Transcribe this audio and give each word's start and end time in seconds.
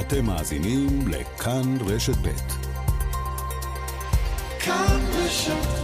אתם 0.00 0.26
מאזינים 0.26 1.08
לכאן 1.08 1.76
רשת 1.86 2.16
ב'. 2.16 2.28
כאן 4.60 5.00
רשת 5.24 5.83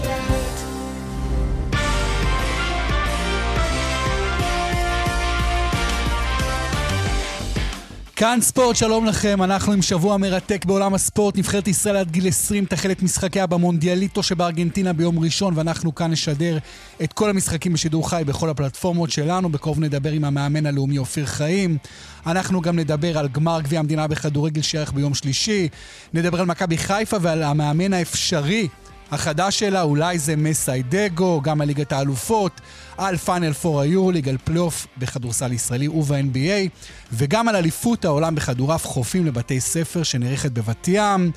כאן 8.20 8.38
ספורט, 8.40 8.76
שלום 8.76 9.06
לכם, 9.06 9.42
אנחנו 9.42 9.72
עם 9.72 9.82
שבוע 9.82 10.16
מרתק 10.16 10.64
בעולם 10.64 10.94
הספורט. 10.94 11.38
נבחרת 11.38 11.68
ישראל 11.68 11.96
עד 11.96 12.10
גיל 12.10 12.28
20 12.28 12.64
תחל 12.64 12.90
את 12.90 13.02
משחקיה 13.02 13.46
במונדיאליטו 13.46 14.22
שבארגנטינה 14.22 14.92
ביום 14.92 15.18
ראשון, 15.18 15.54
ואנחנו 15.56 15.94
כאן 15.94 16.10
נשדר 16.10 16.58
את 17.02 17.12
כל 17.12 17.30
המשחקים 17.30 17.72
בשידור 17.72 18.10
חי 18.10 18.22
בכל 18.26 18.48
הפלטפורמות 18.48 19.10
שלנו. 19.10 19.48
בקרוב 19.48 19.80
נדבר 19.80 20.10
עם 20.10 20.24
המאמן 20.24 20.66
הלאומי 20.66 20.98
אופיר 20.98 21.26
חיים. 21.26 21.78
אנחנו 22.26 22.60
גם 22.60 22.78
נדבר 22.78 23.18
על 23.18 23.28
גמר 23.28 23.60
גביע 23.60 23.80
המדינה 23.80 24.06
בכדורגל 24.06 24.62
שיערך 24.62 24.92
ביום 24.92 25.14
שלישי. 25.14 25.68
נדבר 26.14 26.40
על 26.40 26.46
מכבי 26.46 26.78
חיפה 26.78 27.16
ועל 27.20 27.42
המאמן 27.42 27.92
האפשרי 27.92 28.68
החדש 29.10 29.58
שלה, 29.58 29.82
אולי 29.82 30.18
זה 30.18 30.36
מסאי 30.36 30.88
דגו, 30.88 31.40
גם 31.40 31.60
על 31.60 31.66
ליגת 31.66 31.92
האלופות, 31.92 32.60
על 32.98 33.16
פיינל 33.16 33.52
פור 33.52 33.80
היורוליג, 33.80 34.28
על 34.28 34.36
פלייאוף 34.44 34.86
בכדורסל 34.98 35.52
ישראלי 35.52 35.88
וב-NBA, 35.88 36.68
וגם 37.12 37.48
על 37.48 37.56
אליפות 37.56 38.04
העולם 38.04 38.34
בכדורעף 38.34 38.86
חופים 38.86 39.26
לבתי 39.26 39.60
ספר 39.60 40.02
שנערכת 40.02 40.52
בבת 40.52 40.88
ים. 40.88 41.30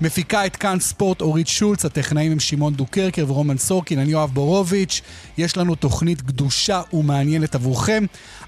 מפיקה 0.00 0.46
את 0.46 0.56
כאן 0.56 0.80
ספורט 0.80 1.20
אורית 1.20 1.48
שולץ, 1.48 1.84
הטכנאים 1.84 2.32
הם 2.32 2.40
שמעון 2.40 2.74
דוקרקר 2.74 3.24
ורומן 3.28 3.58
סורקין, 3.58 3.98
אני 3.98 4.10
יואב 4.10 4.30
בורוביץ'. 4.34 5.00
יש 5.38 5.56
לנו 5.56 5.74
תוכנית 5.74 6.22
גדושה 6.22 6.82
ומעניינת 6.92 7.54
עבורכם. 7.54 8.04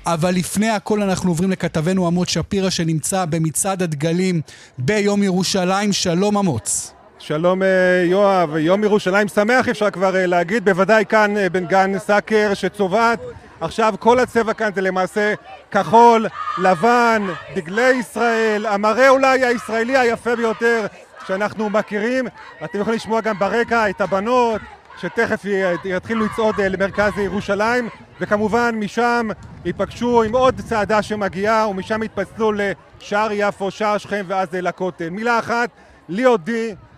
אבל 0.06 0.34
לפני 0.34 0.68
הכל 0.68 1.02
אנחנו 1.02 1.30
עוברים 1.30 1.50
לכתבנו 1.50 2.06
עמוץ 2.06 2.28
שפירא 2.28 2.70
שנמצא 2.70 3.24
במצעד 3.24 3.82
הדגלים 3.82 4.40
ביום 4.78 5.22
ירושלים. 5.22 5.92
שלום 5.92 6.36
עמוץ. 6.36 6.99
שלום 7.22 7.62
אה, 7.62 8.02
יואב, 8.04 8.56
יום 8.56 8.84
ירושלים 8.84 9.28
שמח 9.28 9.68
אפשר 9.68 9.90
כבר 9.90 10.16
אה, 10.16 10.26
להגיד, 10.26 10.64
בוודאי 10.64 11.04
כאן 11.08 11.36
אה, 11.36 11.48
בן 11.48 11.66
גן 11.66 11.98
סאקר 11.98 12.54
שצובעת 12.54 13.20
עכשיו 13.60 13.94
כל 13.98 14.18
הצבע 14.18 14.52
כאן 14.52 14.70
זה 14.74 14.80
למעשה 14.80 15.34
כחול, 15.70 16.26
לבן, 16.58 17.26
דגלי 17.54 17.90
ישראל, 17.90 18.66
המראה 18.66 19.08
אולי 19.08 19.44
הישראלי 19.44 19.96
היפה 19.96 20.36
ביותר 20.36 20.86
שאנחנו 21.26 21.70
מכירים. 21.70 22.26
אתם 22.64 22.80
יכולים 22.80 22.96
לשמוע 22.96 23.20
גם 23.20 23.38
ברקע 23.38 23.90
את 23.90 24.00
הבנות 24.00 24.60
שתכף 25.00 25.44
יתחילו 25.84 26.24
לצעוד 26.24 26.60
למרכז 26.60 27.12
ירושלים 27.18 27.88
וכמובן 28.20 28.74
משם 28.78 29.28
ייפגשו 29.64 30.22
עם 30.22 30.34
עוד 30.34 30.60
צעדה 30.68 31.02
שמגיעה 31.02 31.68
ומשם 31.68 32.02
יתפצלו 32.02 32.52
לשער 32.52 33.28
יפו, 33.32 33.70
שער 33.70 33.98
שכם 33.98 34.24
ואז 34.28 34.48
לכותל. 34.52 35.10
מילה 35.10 35.38
אחת, 35.38 35.70
ליאודי 36.08 36.68
אה, 36.70 36.89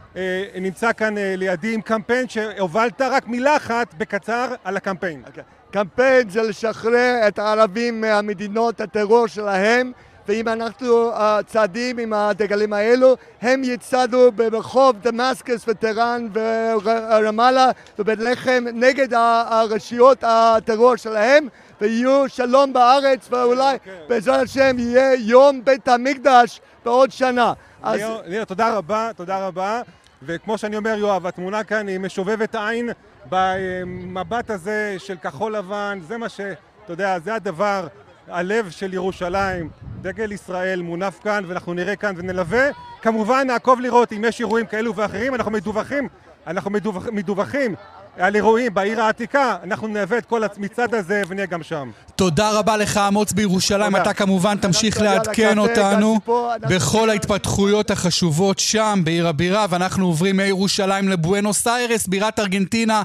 נמצא 0.60 0.92
כאן 0.92 1.18
אה, 1.18 1.34
לידי 1.36 1.74
עם 1.74 1.80
קמפיין 1.80 2.28
שהובלת, 2.28 3.00
רק 3.00 3.28
מילה 3.28 3.56
אחת 3.56 3.94
בקצר 3.94 4.54
על 4.64 4.76
הקמפיין. 4.76 5.22
Okay. 5.24 5.28
אוקיי. 5.28 5.42
קמפיין 5.70 6.30
זה 6.30 6.42
לשחרר 6.42 7.20
את 7.28 7.38
הערבים 7.38 8.00
מהמדינות 8.00 8.80
הטרור 8.80 9.26
שלהם 9.26 9.92
ואם 10.28 10.48
אנחנו 10.48 11.12
uh, 11.12 11.20
צעדים 11.46 11.98
עם 11.98 12.12
הדגלים 12.12 12.72
האלו, 12.72 13.16
הם 13.42 13.64
יצעדו 13.64 14.32
ברחוב 14.32 14.96
דמאסקס 15.02 15.64
וטראן 15.68 16.28
ורמאללה 16.32 17.70
ובית 17.98 18.18
לחם 18.18 18.64
נגד 18.74 19.14
הרשויות 19.14 20.18
הטרור 20.26 20.96
שלהם 20.96 21.48
ויהיו 21.80 22.28
שלום 22.28 22.72
בארץ 22.72 23.28
ואולי 23.30 23.74
okay. 23.74 23.78
אוקיי. 23.78 23.92
בעזרת 24.08 24.42
השם 24.42 24.76
יהיה 24.78 25.14
יום 25.14 25.64
בית 25.64 25.88
המקדש 25.88 26.60
בעוד 26.84 27.10
שנה. 27.10 27.52
ליאור, 27.84 28.20
אז... 28.20 28.26
ליאור, 28.26 28.44
תודה 28.44 28.76
רבה, 28.76 29.10
תודה 29.16 29.46
רבה. 29.46 29.82
וכמו 30.26 30.58
שאני 30.58 30.76
אומר, 30.76 30.94
יואב, 30.98 31.26
התמונה 31.26 31.64
כאן 31.64 31.88
היא 31.88 31.98
משובבת 31.98 32.54
עין 32.54 32.90
במבט 33.28 34.50
הזה 34.50 34.94
של 34.98 35.16
כחול 35.16 35.56
לבן, 35.56 35.98
זה 36.08 36.18
מה 36.18 36.28
ש... 36.28 36.40
אתה 36.84 36.92
יודע, 36.92 37.18
זה 37.18 37.34
הדבר, 37.34 37.86
הלב 38.28 38.70
של 38.70 38.94
ירושלים, 38.94 39.70
דגל 40.02 40.32
ישראל 40.32 40.82
מונף 40.82 41.20
כאן, 41.22 41.44
ואנחנו 41.46 41.74
נראה 41.74 41.96
כאן 41.96 42.14
ונלווה. 42.16 42.68
כמובן, 43.02 43.46
נעקוב 43.46 43.80
לראות 43.80 44.12
אם 44.12 44.24
יש 44.24 44.40
אירועים 44.40 44.66
כאלו 44.66 44.94
ואחרים, 44.94 45.34
אנחנו 45.34 45.50
מדווחים, 45.52 46.08
אנחנו 46.46 46.70
מדווח, 46.70 47.06
מדווחים 47.12 47.74
על 48.18 48.34
אירועים 48.36 48.74
בעיר 48.74 49.02
העתיקה, 49.02 49.56
אנחנו 49.64 49.88
נהווה 49.88 50.18
את 50.18 50.26
כל 50.26 50.42
המצעד 50.56 50.94
הזה 50.94 51.22
ונהיה 51.28 51.46
גם 51.46 51.62
שם. 51.62 51.90
תודה 52.16 52.50
רבה 52.50 52.76
לך, 52.76 53.00
אמוץ 53.08 53.32
בירושלים. 53.32 53.96
אתה 53.96 54.12
כמובן 54.14 54.56
תמשיך 54.56 55.00
לעדכן 55.00 55.58
אותנו 55.58 56.18
בכל 56.60 57.10
ההתפתחויות 57.10 57.90
החשובות 57.90 58.58
שם, 58.58 59.00
בעיר 59.04 59.28
הבירה, 59.28 59.66
ואנחנו 59.70 60.06
עוברים 60.06 60.36
מירושלים 60.36 61.08
לבואנוס 61.08 61.66
איירס, 61.66 62.06
בירת 62.06 62.38
ארגנטינה. 62.38 63.02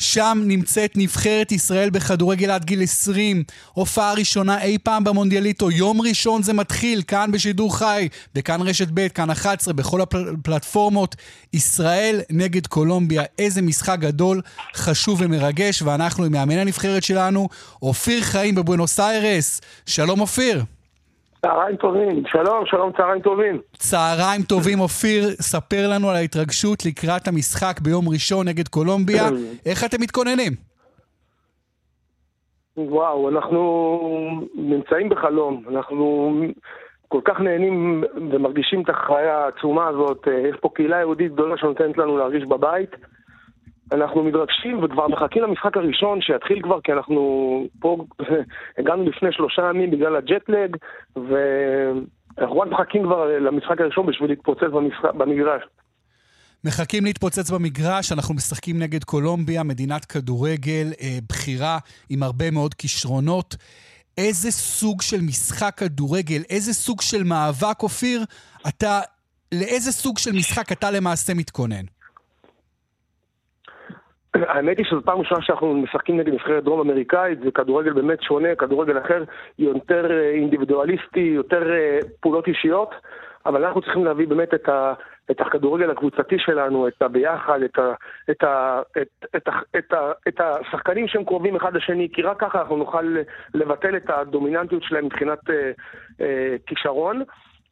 שם 0.00 0.42
נמצאת 0.44 0.92
נבחרת 0.96 1.52
ישראל 1.52 1.90
בכדורגל 1.90 2.50
עד 2.50 2.64
גיל 2.64 2.82
20. 2.82 3.44
הופעה 3.72 4.12
ראשונה 4.14 4.62
אי 4.62 4.78
פעם 4.82 5.04
במונדיאליטו. 5.04 5.70
יום 5.70 6.00
ראשון 6.00 6.42
זה 6.42 6.52
מתחיל, 6.52 7.02
כאן 7.02 7.32
בשידור 7.32 7.78
חי, 7.78 8.08
בכאן 8.34 8.60
רשת 8.62 8.88
ב', 8.94 9.08
כאן 9.08 9.30
11, 9.30 9.74
בכל 9.74 10.00
הפלטפורמות. 10.00 11.16
ישראל 11.52 12.20
נגד 12.30 12.66
קולומביה. 12.66 13.22
איזה 13.38 13.62
משחק 13.62 13.98
גדול, 13.98 14.40
חשוב 14.74 15.20
ומרגש, 15.24 15.82
ואנחנו 15.82 16.24
עם 16.24 16.32
מאמן 16.32 16.58
הנבחרת 16.58 17.02
שלנו, 17.02 17.48
אופיר 17.82 18.22
חיים 18.22 18.54
בבואנוס 18.54 19.00
איירס. 19.00 19.60
שלום 19.86 20.20
אופיר. 20.20 20.64
צהריים 21.42 21.76
טובים, 21.76 22.22
שלום, 22.26 22.66
שלום, 22.66 22.92
צהריים 22.96 23.22
טובים. 23.22 23.60
צהריים 23.72 24.42
טובים, 24.42 24.80
אופיר, 24.80 25.22
ספר 25.30 25.88
לנו 25.92 26.10
על 26.10 26.16
ההתרגשות 26.16 26.86
לקראת 26.86 27.28
המשחק 27.28 27.80
ביום 27.80 28.08
ראשון 28.08 28.48
נגד 28.48 28.68
קולומביה. 28.68 29.28
איך 29.66 29.84
אתם 29.84 29.96
מתכוננים? 30.00 30.52
וואו, 32.76 33.28
אנחנו 33.28 34.48
נמצאים 34.54 35.08
בחלום. 35.08 35.64
אנחנו 35.68 36.32
כל 37.08 37.20
כך 37.24 37.40
נהנים 37.40 38.04
ומרגישים 38.32 38.82
את 38.82 38.88
החוויה 38.88 39.38
העצומה 39.38 39.88
הזאת. 39.88 40.26
יש 40.50 40.56
פה 40.60 40.68
קהילה 40.74 40.96
יהודית 40.96 41.32
גדולה 41.32 41.56
שנותנת 41.56 41.98
לנו 41.98 42.18
להרגיש 42.18 42.44
בבית. 42.44 42.90
אנחנו 43.92 44.24
מתרגשים 44.24 44.84
וכבר 44.84 45.08
מחכים 45.08 45.42
למשחק 45.42 45.76
הראשון 45.76 46.20
שיתחיל 46.20 46.62
כבר, 46.62 46.80
כי 46.80 46.92
אנחנו 46.92 47.20
פה 47.80 48.04
הגענו 48.78 49.04
לפני 49.04 49.32
שלושה 49.32 49.62
ימים 49.70 49.90
בגלל 49.90 50.16
הג'טלג, 50.16 50.76
ואנחנו 51.16 52.58
רק 52.58 52.68
מחכים 52.68 53.02
כבר 53.02 53.38
למשחק 53.38 53.80
הראשון 53.80 54.06
בשביל 54.06 54.30
להתפוצץ 54.30 54.70
במשחק, 54.72 55.14
במגרש. 55.14 55.62
מחכים 56.64 57.04
להתפוצץ 57.04 57.50
במגרש, 57.50 58.12
אנחנו 58.12 58.34
משחקים 58.34 58.78
נגד 58.78 59.04
קולומביה, 59.04 59.62
מדינת 59.62 60.04
כדורגל 60.04 60.86
אה, 61.00 61.18
בכירה 61.28 61.78
עם 62.10 62.22
הרבה 62.22 62.50
מאוד 62.50 62.74
כישרונות. 62.74 63.56
איזה 64.18 64.50
סוג 64.50 65.02
של 65.02 65.20
משחק 65.20 65.74
כדורגל, 65.76 66.42
איזה 66.50 66.74
סוג 66.74 67.00
של 67.00 67.22
מאבק, 67.24 67.82
אופיר, 67.82 68.24
אתה, 68.68 69.00
לאיזה 69.54 69.92
סוג 69.92 70.18
של 70.18 70.32
משחק 70.32 70.72
אתה 70.72 70.90
למעשה 70.90 71.34
מתכונן? 71.34 71.84
האמת 74.52 74.78
היא 74.78 74.86
שזו 74.86 75.02
פעם 75.04 75.18
ראשונה 75.18 75.42
שאנחנו 75.42 75.74
משחקים 75.74 76.20
נגד 76.20 76.32
נבחרת 76.32 76.64
דרום 76.64 76.80
אמריקאית, 76.80 77.38
זה 77.40 77.50
כדורגל 77.50 77.92
באמת 77.92 78.22
שונה, 78.22 78.54
כדורגל 78.54 78.98
אחר, 78.98 79.24
יותר 79.58 80.10
אה, 80.10 80.30
אינדיבידואליסטי, 80.30 81.20
יותר 81.20 81.72
אה, 81.72 81.98
פעולות 82.20 82.46
אישיות, 82.46 82.94
אבל 83.46 83.64
אנחנו 83.64 83.80
צריכים 83.80 84.04
להביא 84.04 84.28
באמת 84.28 84.54
את, 84.54 84.68
ה, 84.68 84.92
את 85.30 85.40
הכדורגל 85.40 85.90
הקבוצתי 85.90 86.38
שלנו, 86.38 86.88
את 86.88 87.02
הביחד, 87.02 87.62
את, 87.62 87.78
ה, 87.78 87.92
את, 88.30 88.44
ה, 88.44 88.80
את, 89.02 89.08
את, 89.36 89.48
את, 89.76 89.94
את 90.28 90.40
השחקנים 90.40 91.08
שהם 91.08 91.24
קרובים 91.24 91.56
אחד 91.56 91.74
לשני, 91.74 92.08
כי 92.12 92.22
רק 92.22 92.40
ככה 92.40 92.60
אנחנו 92.60 92.76
נוכל 92.76 93.16
לבטל 93.54 93.96
את 93.96 94.10
הדומיננטיות 94.10 94.82
שלהם 94.82 95.04
מבחינת 95.04 95.50
אה, 95.50 95.70
אה, 96.20 96.56
כישרון. 96.66 97.22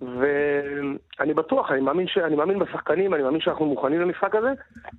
ואני 0.01 1.35
בטוח, 1.35 1.71
אני 1.71 1.81
מאמין, 1.81 2.07
ש... 2.07 2.19
אני 2.19 2.37
מאמין 2.37 2.59
בשחקנים, 2.59 3.15
אני 3.15 3.23
מאמין 3.23 3.41
שאנחנו 3.41 3.67
מוכנים 3.67 4.01
למשחק 4.01 4.35
הזה. 4.35 4.49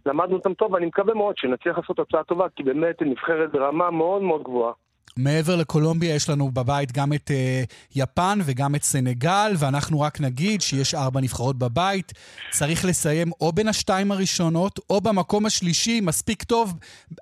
למדנו 0.05 0.35
אותם 0.35 0.53
טוב, 0.53 0.73
ואני 0.73 0.85
מקווה 0.85 1.13
מאוד 1.13 1.37
שנצליח 1.37 1.77
לעשות 1.77 1.97
תוצאה 1.97 2.23
טובה, 2.23 2.45
כי 2.55 2.63
באמת 2.63 3.01
נבחרת 3.01 3.51
ברמה 3.51 3.91
מאוד 3.91 4.21
מאוד 4.21 4.43
גבוהה. 4.43 4.73
מעבר 5.17 5.55
לקולומביה 5.55 6.15
יש 6.15 6.29
לנו 6.29 6.51
בבית 6.51 6.91
גם 6.91 7.13
את 7.13 7.31
uh, 7.31 7.73
יפן 7.95 8.39
וגם 8.45 8.75
את 8.75 8.83
סנגל, 8.83 9.51
ואנחנו 9.59 9.99
רק 10.01 10.21
נגיד 10.21 10.61
שיש 10.61 10.95
ארבע 10.95 11.21
נבחרות 11.21 11.57
בבית. 11.57 12.13
צריך 12.51 12.85
לסיים 12.85 13.31
או 13.41 13.51
בין 13.51 13.67
השתיים 13.67 14.11
הראשונות, 14.11 14.79
או 14.89 15.01
במקום 15.01 15.45
השלישי, 15.45 16.01
מספיק 16.01 16.43
טוב, 16.43 16.73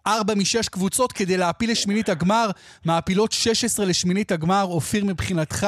ארבע 0.08 0.34
משש 0.36 0.70
קבוצות 0.70 1.12
כדי 1.12 1.38
להפיל 1.38 1.72
לשמינית 1.72 2.10
הגמר. 2.10 2.50
מעפילות 2.86 3.32
16 3.32 3.86
לשמינית 3.86 4.32
הגמר. 4.32 4.64
אופיר, 4.64 5.06
מבחינתך, 5.06 5.68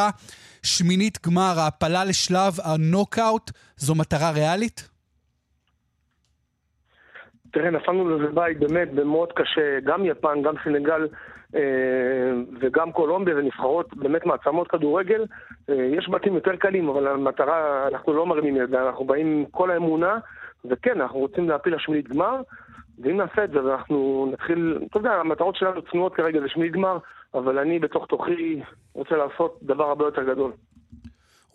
שמינית 0.63 1.27
גמר, 1.27 1.53
העפלה 1.59 2.05
לשלב 2.05 2.53
הנוקאוט, 2.63 3.51
זו 3.77 3.95
מטרה 3.95 4.31
ריאלית? 4.31 4.89
תראה, 7.51 7.69
נפלנו 7.69 8.09
לזה 8.09 8.31
בית 8.33 8.59
באמת 8.59 8.93
במאוד 8.93 9.29
קשה, 9.35 9.79
גם 9.83 10.05
יפן, 10.05 10.41
גם 10.41 10.53
סנגל, 10.63 11.07
וגם 12.61 12.91
קולומביה 12.91 13.35
זה 13.35 13.41
נבחרות 13.41 13.97
באמת 13.97 14.25
מעצמות 14.25 14.67
כדורגל. 14.67 15.25
יש 15.67 16.09
בתים 16.09 16.35
יותר 16.35 16.55
קלים, 16.55 16.89
אבל 16.89 17.07
המטרה, 17.07 17.87
אנחנו 17.87 18.13
לא 18.13 18.25
מרימים 18.25 18.55
ידיים, 18.55 18.87
אנחנו 18.87 19.05
באים 19.05 19.27
עם 19.27 19.45
כל 19.51 19.71
האמונה, 19.71 20.17
וכן, 20.65 21.01
אנחנו 21.01 21.19
רוצים 21.19 21.49
להפיל 21.49 21.75
לשמינית 21.75 22.07
גמר. 22.07 22.41
ואם 22.99 23.17
נעשה 23.17 23.43
את 23.43 23.51
זה 23.51 23.65
ואנחנו 23.65 24.29
נתחיל, 24.33 24.79
אתה 24.89 24.97
יודע, 24.97 25.11
המטרות 25.11 25.55
שלנו 25.55 25.81
צנועות 25.91 26.15
כרגע 26.15 26.39
זה 26.41 26.49
שמינית 26.49 26.73
גמר, 26.73 26.97
אבל 27.33 27.59
אני 27.59 27.79
בתוך 27.79 28.05
תוכי 28.05 28.61
רוצה 28.93 29.15
לעשות 29.15 29.59
דבר 29.63 29.83
הרבה 29.83 30.05
יותר 30.05 30.23
גדול. 30.23 30.51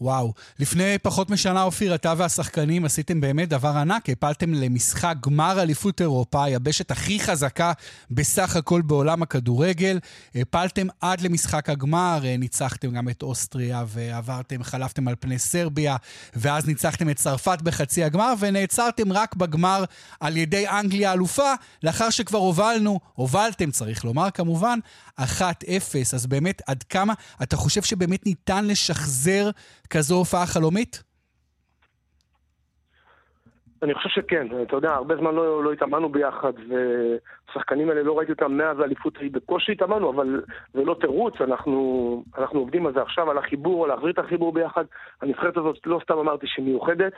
וואו. 0.00 0.32
לפני 0.58 0.98
פחות 1.02 1.30
משנה, 1.30 1.62
אופיר, 1.62 1.94
אתה 1.94 2.14
והשחקנים 2.16 2.84
עשיתם 2.84 3.20
באמת 3.20 3.48
דבר 3.48 3.68
ענק. 3.68 4.10
הפלתם 4.10 4.54
למשחק 4.54 5.14
גמר 5.20 5.62
אליפות 5.62 6.00
אירופה, 6.00 6.44
היבשת 6.44 6.90
הכי 6.90 7.20
חזקה 7.20 7.72
בסך 8.10 8.56
הכל 8.56 8.82
בעולם 8.82 9.22
הכדורגל. 9.22 9.98
הפלתם 10.34 10.86
עד 11.00 11.20
למשחק 11.20 11.70
הגמר, 11.70 12.20
אה, 12.24 12.36
ניצחתם 12.36 12.90
גם 12.90 13.08
את 13.08 13.22
אוסטריה 13.22 13.84
ועברתם, 13.88 14.62
חלפתם 14.62 15.08
על 15.08 15.14
פני 15.20 15.38
סרביה, 15.38 15.96
ואז 16.36 16.66
ניצחתם 16.66 17.10
את 17.10 17.16
צרפת 17.16 17.58
בחצי 17.62 18.04
הגמר, 18.04 18.34
ונעצרתם 18.38 19.12
רק 19.12 19.34
בגמר 19.34 19.84
על 20.20 20.36
ידי 20.36 20.68
אנגליה 20.68 21.12
אלופה, 21.12 21.54
לאחר 21.82 22.10
שכבר 22.10 22.38
הובלנו, 22.38 23.00
הובלתם, 23.14 23.70
צריך 23.70 24.04
לומר 24.04 24.30
כמובן, 24.30 24.78
1-0. 25.20 25.22
אז 26.14 26.26
באמת, 26.26 26.62
עד 26.66 26.82
כמה 26.82 27.14
אתה 27.42 27.56
חושב 27.56 27.82
שבאמת 27.82 28.26
ניתן 28.26 28.64
לשחזר 28.64 29.50
כזו 29.90 30.14
הופעה 30.14 30.46
חלומית? 30.46 31.02
אני 33.84 33.94
חושב 33.94 34.08
שכן, 34.08 34.46
אתה 34.62 34.76
יודע, 34.76 34.90
הרבה 34.90 35.16
זמן 35.16 35.34
לא, 35.34 35.64
לא 35.64 35.72
התאמנו 35.72 36.08
ביחד, 36.08 36.52
ושחקנים 36.68 37.88
האלה 37.88 38.02
לא 38.02 38.18
ראיתי 38.18 38.32
אותם 38.32 38.52
מאז 38.52 38.80
האליפות, 38.80 39.18
בקושי 39.32 39.72
התאמנו, 39.72 40.10
אבל 40.10 40.42
זה 40.72 40.84
לא 40.84 40.96
תירוץ, 41.00 41.34
אנחנו, 41.40 42.24
אנחנו 42.38 42.58
עובדים 42.58 42.86
על 42.86 42.92
זה 42.92 43.02
עכשיו, 43.02 43.30
על 43.30 43.38
החיבור, 43.38 43.84
על 43.84 43.90
להחזיר 43.90 44.10
את 44.10 44.18
החיבור 44.18 44.52
ביחד. 44.52 44.84
הנבחרת 45.22 45.56
הזאת, 45.56 45.78
לא 45.86 46.00
סתם 46.02 46.18
אמרתי 46.18 46.46
שהיא 46.46 46.64
מיוחדת, 46.64 47.12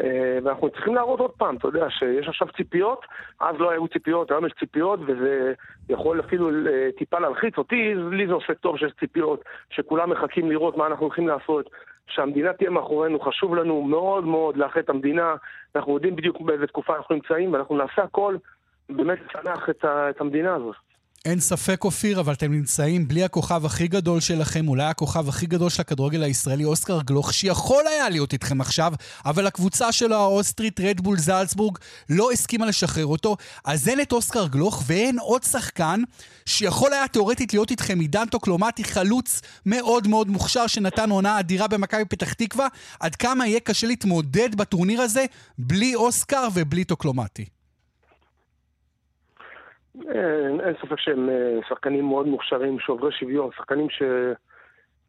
אה, 0.00 0.38
ואנחנו 0.44 0.70
צריכים 0.70 0.94
להראות 0.94 1.20
עוד 1.20 1.30
פעם, 1.30 1.56
אתה 1.56 1.68
יודע, 1.68 1.90
שיש 1.90 2.28
עכשיו 2.28 2.48
ציפיות, 2.56 3.04
אז 3.40 3.56
לא 3.58 3.70
היו 3.70 3.88
ציפיות, 3.88 4.30
היום 4.30 4.46
יש 4.46 4.52
ציפיות, 4.60 5.00
וזה 5.06 5.52
יכול 5.88 6.20
אפילו 6.20 6.50
אה, 6.50 6.88
טיפה 6.98 7.18
להלחיץ 7.18 7.58
אותי, 7.58 7.94
לי 8.10 8.26
זה 8.26 8.32
עושה 8.32 8.54
טוב 8.54 8.78
שיש 8.78 8.92
ציפיות, 9.00 9.44
שכולם 9.70 10.10
מחכים 10.10 10.50
לראות 10.50 10.76
מה 10.76 10.86
אנחנו 10.86 11.04
הולכים 11.06 11.28
לעשות. 11.28 11.70
שהמדינה 12.08 12.52
תהיה 12.52 12.70
מאחורינו, 12.70 13.20
חשוב 13.20 13.54
לנו 13.54 13.82
מאוד 13.82 14.24
מאוד 14.24 14.56
לאחד 14.56 14.80
את 14.80 14.90
המדינה, 14.90 15.34
אנחנו 15.76 15.94
יודעים 15.94 16.16
בדיוק 16.16 16.40
באיזה 16.40 16.66
תקופה 16.66 16.96
אנחנו 16.96 17.14
נמצאים, 17.14 17.52
ואנחנו 17.52 17.76
נעשה 17.76 18.02
הכל 18.02 18.36
באמת 18.88 19.18
לצנח 19.24 19.70
את, 19.70 19.84
את 19.84 20.20
המדינה 20.20 20.54
הזאת. 20.54 20.87
אין 21.24 21.40
ספק, 21.40 21.84
אופיר, 21.84 22.20
אבל 22.20 22.32
אתם 22.32 22.52
נמצאים 22.52 23.08
בלי 23.08 23.24
הכוכב 23.24 23.66
הכי 23.66 23.88
גדול 23.88 24.20
שלכם, 24.20 24.68
אולי 24.68 24.84
הכוכב 24.84 25.28
הכי 25.28 25.46
גדול 25.46 25.70
של 25.70 25.80
הכדורגל 25.80 26.22
הישראלי, 26.22 26.64
אוסקר 26.64 27.02
גלוך, 27.02 27.34
שיכול 27.34 27.86
היה 27.86 28.08
להיות 28.08 28.32
איתכם 28.32 28.60
עכשיו, 28.60 28.92
אבל 29.24 29.46
הקבוצה 29.46 29.92
שלו, 29.92 30.16
האוסטרית, 30.16 30.80
רדבול 30.80 31.18
זלצבורג, 31.18 31.78
לא 32.10 32.32
הסכימה 32.32 32.66
לשחרר 32.66 33.06
אותו. 33.06 33.36
אז 33.64 33.88
אין 33.88 34.00
את 34.00 34.12
אוסקר 34.12 34.46
גלוך 34.46 34.82
ואין 34.86 35.18
עוד 35.18 35.42
שחקן 35.42 36.02
שיכול 36.46 36.92
היה 36.92 37.08
תאורטית 37.08 37.52
להיות 37.52 37.70
איתכם, 37.70 38.00
עידן 38.00 38.26
טוקלומטי, 38.26 38.84
חלוץ 38.84 39.40
מאוד 39.66 40.08
מאוד 40.08 40.28
מוכשר, 40.28 40.66
שנתן 40.66 41.10
עונה 41.10 41.40
אדירה 41.40 41.68
במכבי 41.68 42.04
פתח 42.04 42.32
תקווה. 42.32 42.66
עד 43.00 43.16
כמה 43.16 43.46
יהיה 43.46 43.60
קשה 43.60 43.86
להתמודד 43.86 44.54
בטורניר 44.54 45.00
הזה 45.00 45.24
בלי 45.58 45.94
אוסקר 45.94 46.48
ובלי 46.54 46.84
טוקלומטי? 46.84 47.57
אין, 50.08 50.60
אין 50.60 50.74
ספק 50.82 50.98
שהם 50.98 51.28
אה, 51.28 51.58
שחקנים 51.68 52.04
מאוד 52.04 52.26
מוכשרים, 52.26 52.80
שוברי 52.80 53.12
שוויון, 53.12 53.50
שחקנים 53.56 53.90
ש... 53.90 54.02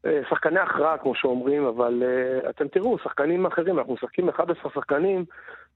אה, 0.05 0.19
שחקני 0.29 0.59
הכרעה, 0.59 0.97
כמו 0.97 1.15
שאומרים, 1.15 1.65
אבל 1.65 2.03
uh, 2.03 2.49
אתם 2.49 2.67
תראו, 2.67 2.97
שחקנים 3.03 3.45
אחרים, 3.45 3.79
אנחנו 3.79 3.93
משחקים 3.93 4.29
11 4.29 4.71
שחקנים, 4.73 5.25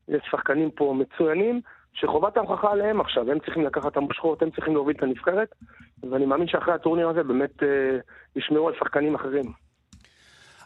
יש 0.07 0.21
שחקנים 0.31 0.71
פה 0.71 0.95
מצוינים, 0.99 1.61
שחובת 1.93 2.37
ההוכחה 2.37 2.71
עליהם 2.71 3.01
עכשיו, 3.01 3.31
הם 3.31 3.39
צריכים 3.39 3.65
לקחת 3.65 3.91
את 3.91 3.97
המושכות, 3.97 4.41
הם 4.41 4.49
צריכים 4.51 4.73
להוביל 4.73 4.95
את 4.97 5.03
הנבחרת, 5.03 5.55
ואני 6.11 6.25
מאמין 6.25 6.47
שאחרי 6.47 6.73
הטורניר 6.73 7.09
הזה 7.09 7.23
באמת 7.23 7.59
uh, 7.59 7.65
ישמעו 8.35 8.67
על 8.67 8.73
שחקנים 8.79 9.15
אחרים. 9.15 9.45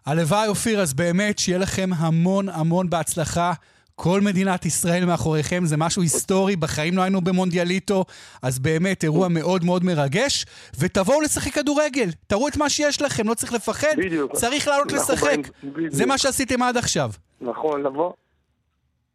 הלוואי, 0.06 0.48
אופיר, 0.48 0.80
אז 0.80 0.94
באמת 0.94 1.40
שיהיה 1.40 1.60
לכם 1.60 1.90
המון 1.98 2.50
המון 2.50 2.90
בהצלחה. 2.90 3.52
כל 4.00 4.22
מדינת 4.22 4.66
ישראל 4.66 5.06
מאחוריכם, 5.06 5.66
זה 5.66 5.78
משהו 5.78 6.02
היסטורי, 6.02 6.56
בחיים 6.56 6.98
לא 6.98 7.02
היינו 7.02 7.22
במונדיאליטו, 7.22 8.06
אז 8.44 8.60
באמת 8.60 9.04
אירוע 9.04 9.28
מאוד 9.28 9.64
מאוד 9.64 9.84
מרגש, 9.84 10.46
ותבואו 10.80 11.22
לשחק 11.22 11.52
כדורגל, 11.54 12.10
תראו 12.28 12.48
את 12.48 12.58
מה 12.58 12.70
שיש 12.70 13.02
לכם, 13.02 13.28
לא 13.28 13.34
צריך 13.34 13.54
לפחד, 13.54 13.94
בדיוק. 13.98 14.34
צריך 14.34 14.68
לעלות 14.68 14.92
לשחק. 14.92 15.38
בדיוק. 15.64 15.94
זה 15.94 16.06
מה 16.06 16.18
שעשיתם 16.18 16.64
עד 16.64 16.78
עכשיו. 16.78 17.12
נכון, 17.42 17.84
לבוא, 17.84 18.14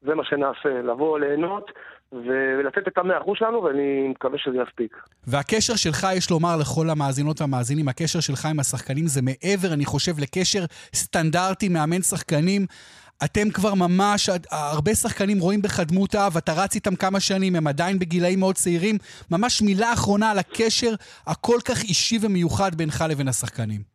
זה 0.03 0.15
מה 0.15 0.25
שנעשה, 0.25 0.83
לבוא, 0.83 1.19
ליהנות. 1.19 1.71
ולתת 2.13 2.89
את 2.89 2.99
המאה 2.99 3.19
אחוז 3.21 3.37
שלנו, 3.39 3.63
ואני 3.63 4.09
מקווה 4.09 4.39
שזה 4.39 4.57
יספיק. 4.69 4.97
והקשר 5.27 5.77
שלך, 5.77 6.07
יש 6.17 6.31
לומר 6.31 6.57
לכל 6.57 6.91
המאזינות 6.91 7.41
והמאזינים, 7.41 7.89
הקשר 7.89 8.21
שלך 8.21 8.47
עם 8.47 8.61
השחקנים 8.61 9.07
זה 9.07 9.21
מעבר, 9.23 9.73
אני 9.73 9.85
חושב, 9.85 10.19
לקשר 10.19 10.65
סטנדרטי 10.95 11.69
מאמן 11.69 12.03
שחקנים. 12.03 12.67
אתם 13.25 13.51
כבר 13.51 13.75
ממש, 13.75 14.31
הרבה 14.51 14.95
שחקנים 14.95 15.39
רואים 15.39 15.63
בך 15.63 15.81
דמות 15.81 16.15
אב, 16.15 16.37
אתה 16.37 16.53
רץ 16.53 16.75
איתם 16.75 16.97
כמה 16.97 17.21
שנים, 17.21 17.57
הם 17.57 17.67
עדיין 17.67 17.99
בגילאים 17.99 18.41
מאוד 18.41 18.55
צעירים. 18.55 18.99
ממש 19.31 19.63
מילה 19.63 19.93
אחרונה 19.93 20.31
על 20.31 20.39
הקשר 20.39 20.95
הכל 21.27 21.59
כך 21.65 21.83
אישי 21.83 22.19
ומיוחד 22.21 22.75
בינך 22.75 23.05
לבין 23.09 23.29
השחקנים. 23.29 23.92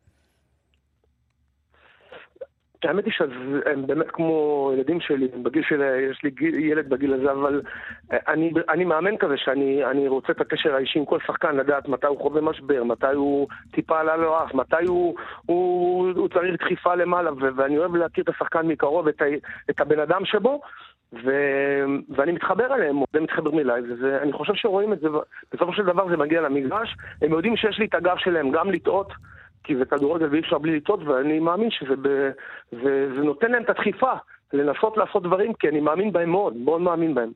האמת 2.84 3.04
היא 3.04 3.12
שהם 3.12 3.86
באמת 3.86 4.10
כמו 4.10 4.70
ילדים 4.74 5.00
שלי, 5.00 5.28
בגיל 5.42 5.62
שלי, 5.68 6.00
יש 6.10 6.22
לי 6.24 6.30
גיל, 6.30 6.54
ילד 6.54 6.88
בגיל 6.88 7.14
הזה, 7.14 7.32
אבל 7.32 7.62
אה, 8.12 8.18
אני, 8.28 8.52
אני 8.68 8.84
מאמן 8.84 9.16
כזה 9.16 9.34
שאני 9.36 10.08
רוצה 10.08 10.32
את 10.32 10.40
הקשר 10.40 10.74
האישי 10.74 10.98
עם 10.98 11.04
כל 11.04 11.18
שחקן, 11.26 11.56
לדעת 11.56 11.88
מתי 11.88 12.06
הוא 12.06 12.18
חווה 12.18 12.40
משבר, 12.40 12.84
מתי 12.84 13.14
הוא 13.14 13.48
טיפה 13.70 14.00
עלה 14.00 14.16
לו 14.16 14.44
אף, 14.44 14.54
מתי 14.54 14.84
הוא, 14.86 15.14
הוא, 15.46 16.10
הוא 16.16 16.28
צריך 16.28 16.54
דחיפה 16.60 16.94
למעלה, 16.94 17.32
ו, 17.32 17.36
ואני 17.56 17.78
אוהב 17.78 17.94
להכיר 17.94 18.24
את 18.24 18.28
השחקן 18.28 18.66
מקרוב, 18.66 19.08
את, 19.08 19.22
ה, 19.22 19.24
את 19.70 19.80
הבן 19.80 20.00
אדם 20.00 20.24
שבו, 20.24 20.60
ו, 21.12 21.30
ואני 22.08 22.32
מתחבר 22.32 22.74
אליהם, 22.74 22.96
זה 23.12 23.20
מתחבר 23.20 23.50
מלאי, 23.50 23.80
ואני 24.02 24.32
חושב 24.32 24.54
שרואים 24.54 24.92
את 24.92 25.00
זה, 25.00 25.08
בסופו 25.52 25.72
של 25.72 25.82
דבר 25.82 26.08
זה 26.08 26.16
מגיע 26.16 26.40
למגרש, 26.40 26.96
הם 27.22 27.32
יודעים 27.32 27.56
שיש 27.56 27.78
לי 27.78 27.86
את 27.86 27.94
הגב 27.94 28.16
שלהם 28.18 28.50
גם 28.50 28.70
לטעות. 28.70 29.12
כי 29.68 29.76
זה 29.76 29.84
כדורגל 29.84 30.28
ואי 30.30 30.40
אפשר 30.40 30.58
בלי 30.58 30.76
לטעות, 30.76 31.00
ואני 31.06 31.38
מאמין 31.38 31.70
שזה 31.70 31.96
ב... 32.02 32.08
זה, 32.70 33.08
זה 33.16 33.22
נותן 33.24 33.50
להם 33.50 33.62
את 33.62 33.70
הדחיפה 33.70 34.12
לנסות 34.52 34.96
לעשות 34.96 35.22
דברים, 35.22 35.52
כי 35.60 35.68
אני 35.68 35.80
מאמין 35.80 36.12
בהם 36.12 36.30
מאוד, 36.30 36.56
מאוד 36.56 36.80
מאמין 36.80 37.14
בהם. 37.14 37.30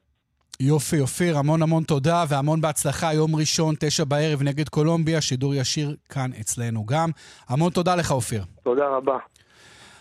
יופי, 0.60 1.00
אופיר, 1.00 1.38
המון 1.38 1.62
המון 1.62 1.82
תודה 1.82 2.24
והמון 2.28 2.60
בהצלחה. 2.60 3.14
יום 3.14 3.36
ראשון, 3.36 3.74
תשע 3.80 4.04
בערב 4.04 4.42
נגד 4.42 4.68
קולומביה, 4.68 5.20
שידור 5.20 5.54
ישיר 5.54 5.96
כאן 6.08 6.30
אצלנו 6.40 6.86
גם. 6.86 7.08
המון 7.48 7.70
תודה 7.70 7.96
לך, 7.96 8.10
אופיר. 8.10 8.42
תודה 8.62 8.88
רבה. 8.88 9.18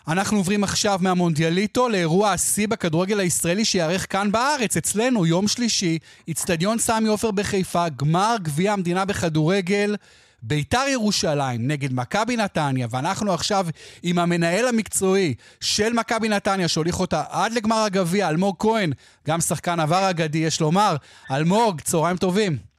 אנחנו 0.07 0.37
עוברים 0.37 0.63
עכשיו 0.63 0.99
מהמונדיאליטו 1.01 1.89
לאירוע 1.89 2.31
השיא 2.31 2.67
בכדורגל 2.67 3.19
הישראלי 3.19 3.65
שיארך 3.65 4.11
כאן 4.11 4.31
בארץ, 4.31 4.77
אצלנו, 4.77 5.25
יום 5.25 5.47
שלישי, 5.47 5.97
איצטדיון 6.27 6.77
סמי 6.77 7.07
עופר 7.07 7.31
בחיפה, 7.31 7.85
גמר 7.89 8.35
גביע 8.41 8.73
המדינה 8.73 9.05
בכדורגל. 9.05 9.95
ביתר 10.41 10.83
ירושלים 10.87 11.67
נגד 11.67 11.93
מכבי 11.93 12.37
נתניה, 12.37 12.87
ואנחנו 12.89 13.33
עכשיו 13.33 13.67
עם 14.03 14.19
המנהל 14.19 14.67
המקצועי 14.67 15.33
של 15.59 15.93
מכבי 15.93 16.29
נתניה, 16.29 16.67
שהוליך 16.67 16.99
אותה 16.99 17.23
עד 17.29 17.51
לגמר 17.53 17.77
הגביע, 17.77 18.29
אלמוג 18.29 18.55
כהן, 18.59 18.91
גם 19.27 19.41
שחקן 19.41 19.79
עבר 19.79 20.09
אגדי, 20.09 20.37
יש 20.37 20.61
לומר. 20.61 20.95
אלמוג, 21.31 21.81
צהריים 21.81 22.17
טובים. 22.17 22.70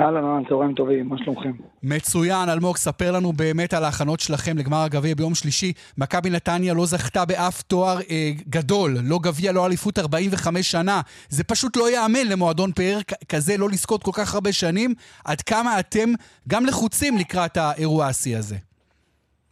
אהלן, 0.00 0.24
אהלן, 0.24 0.44
צהריים 0.48 0.74
טובים, 0.74 1.08
מה 1.08 1.18
שלומכם? 1.18 1.52
מצוין, 1.82 2.48
אלמוג, 2.48 2.76
ספר 2.76 3.12
לנו 3.12 3.32
באמת 3.32 3.74
על 3.74 3.84
ההכנות 3.84 4.20
שלכם 4.20 4.58
לגמר 4.58 4.76
הגביע 4.76 5.14
ביום 5.14 5.34
שלישי. 5.34 5.72
מכבי 5.98 6.30
נתניה 6.30 6.74
לא 6.74 6.86
זכתה 6.86 7.24
באף 7.24 7.62
תואר 7.62 7.96
אה, 8.10 8.30
גדול, 8.48 8.90
לא 9.04 9.18
גביע, 9.22 9.52
לא 9.52 9.66
אליפות 9.66 9.98
45 9.98 10.70
שנה. 10.70 11.00
זה 11.28 11.44
פשוט 11.44 11.76
לא 11.76 11.90
ייאמן 11.90 12.26
למועדון 12.32 12.72
פאר 12.72 12.98
כזה 13.28 13.56
לא 13.58 13.68
לזכות 13.68 14.02
כל 14.02 14.10
כך 14.14 14.34
הרבה 14.34 14.52
שנים. 14.52 14.94
עד 15.24 15.40
כמה 15.40 15.80
אתם 15.80 16.08
גם 16.48 16.66
לחוצים 16.66 17.14
לקראת 17.18 17.56
האירוע 17.56 18.06
השיא 18.06 18.36
הזה. 18.36 18.56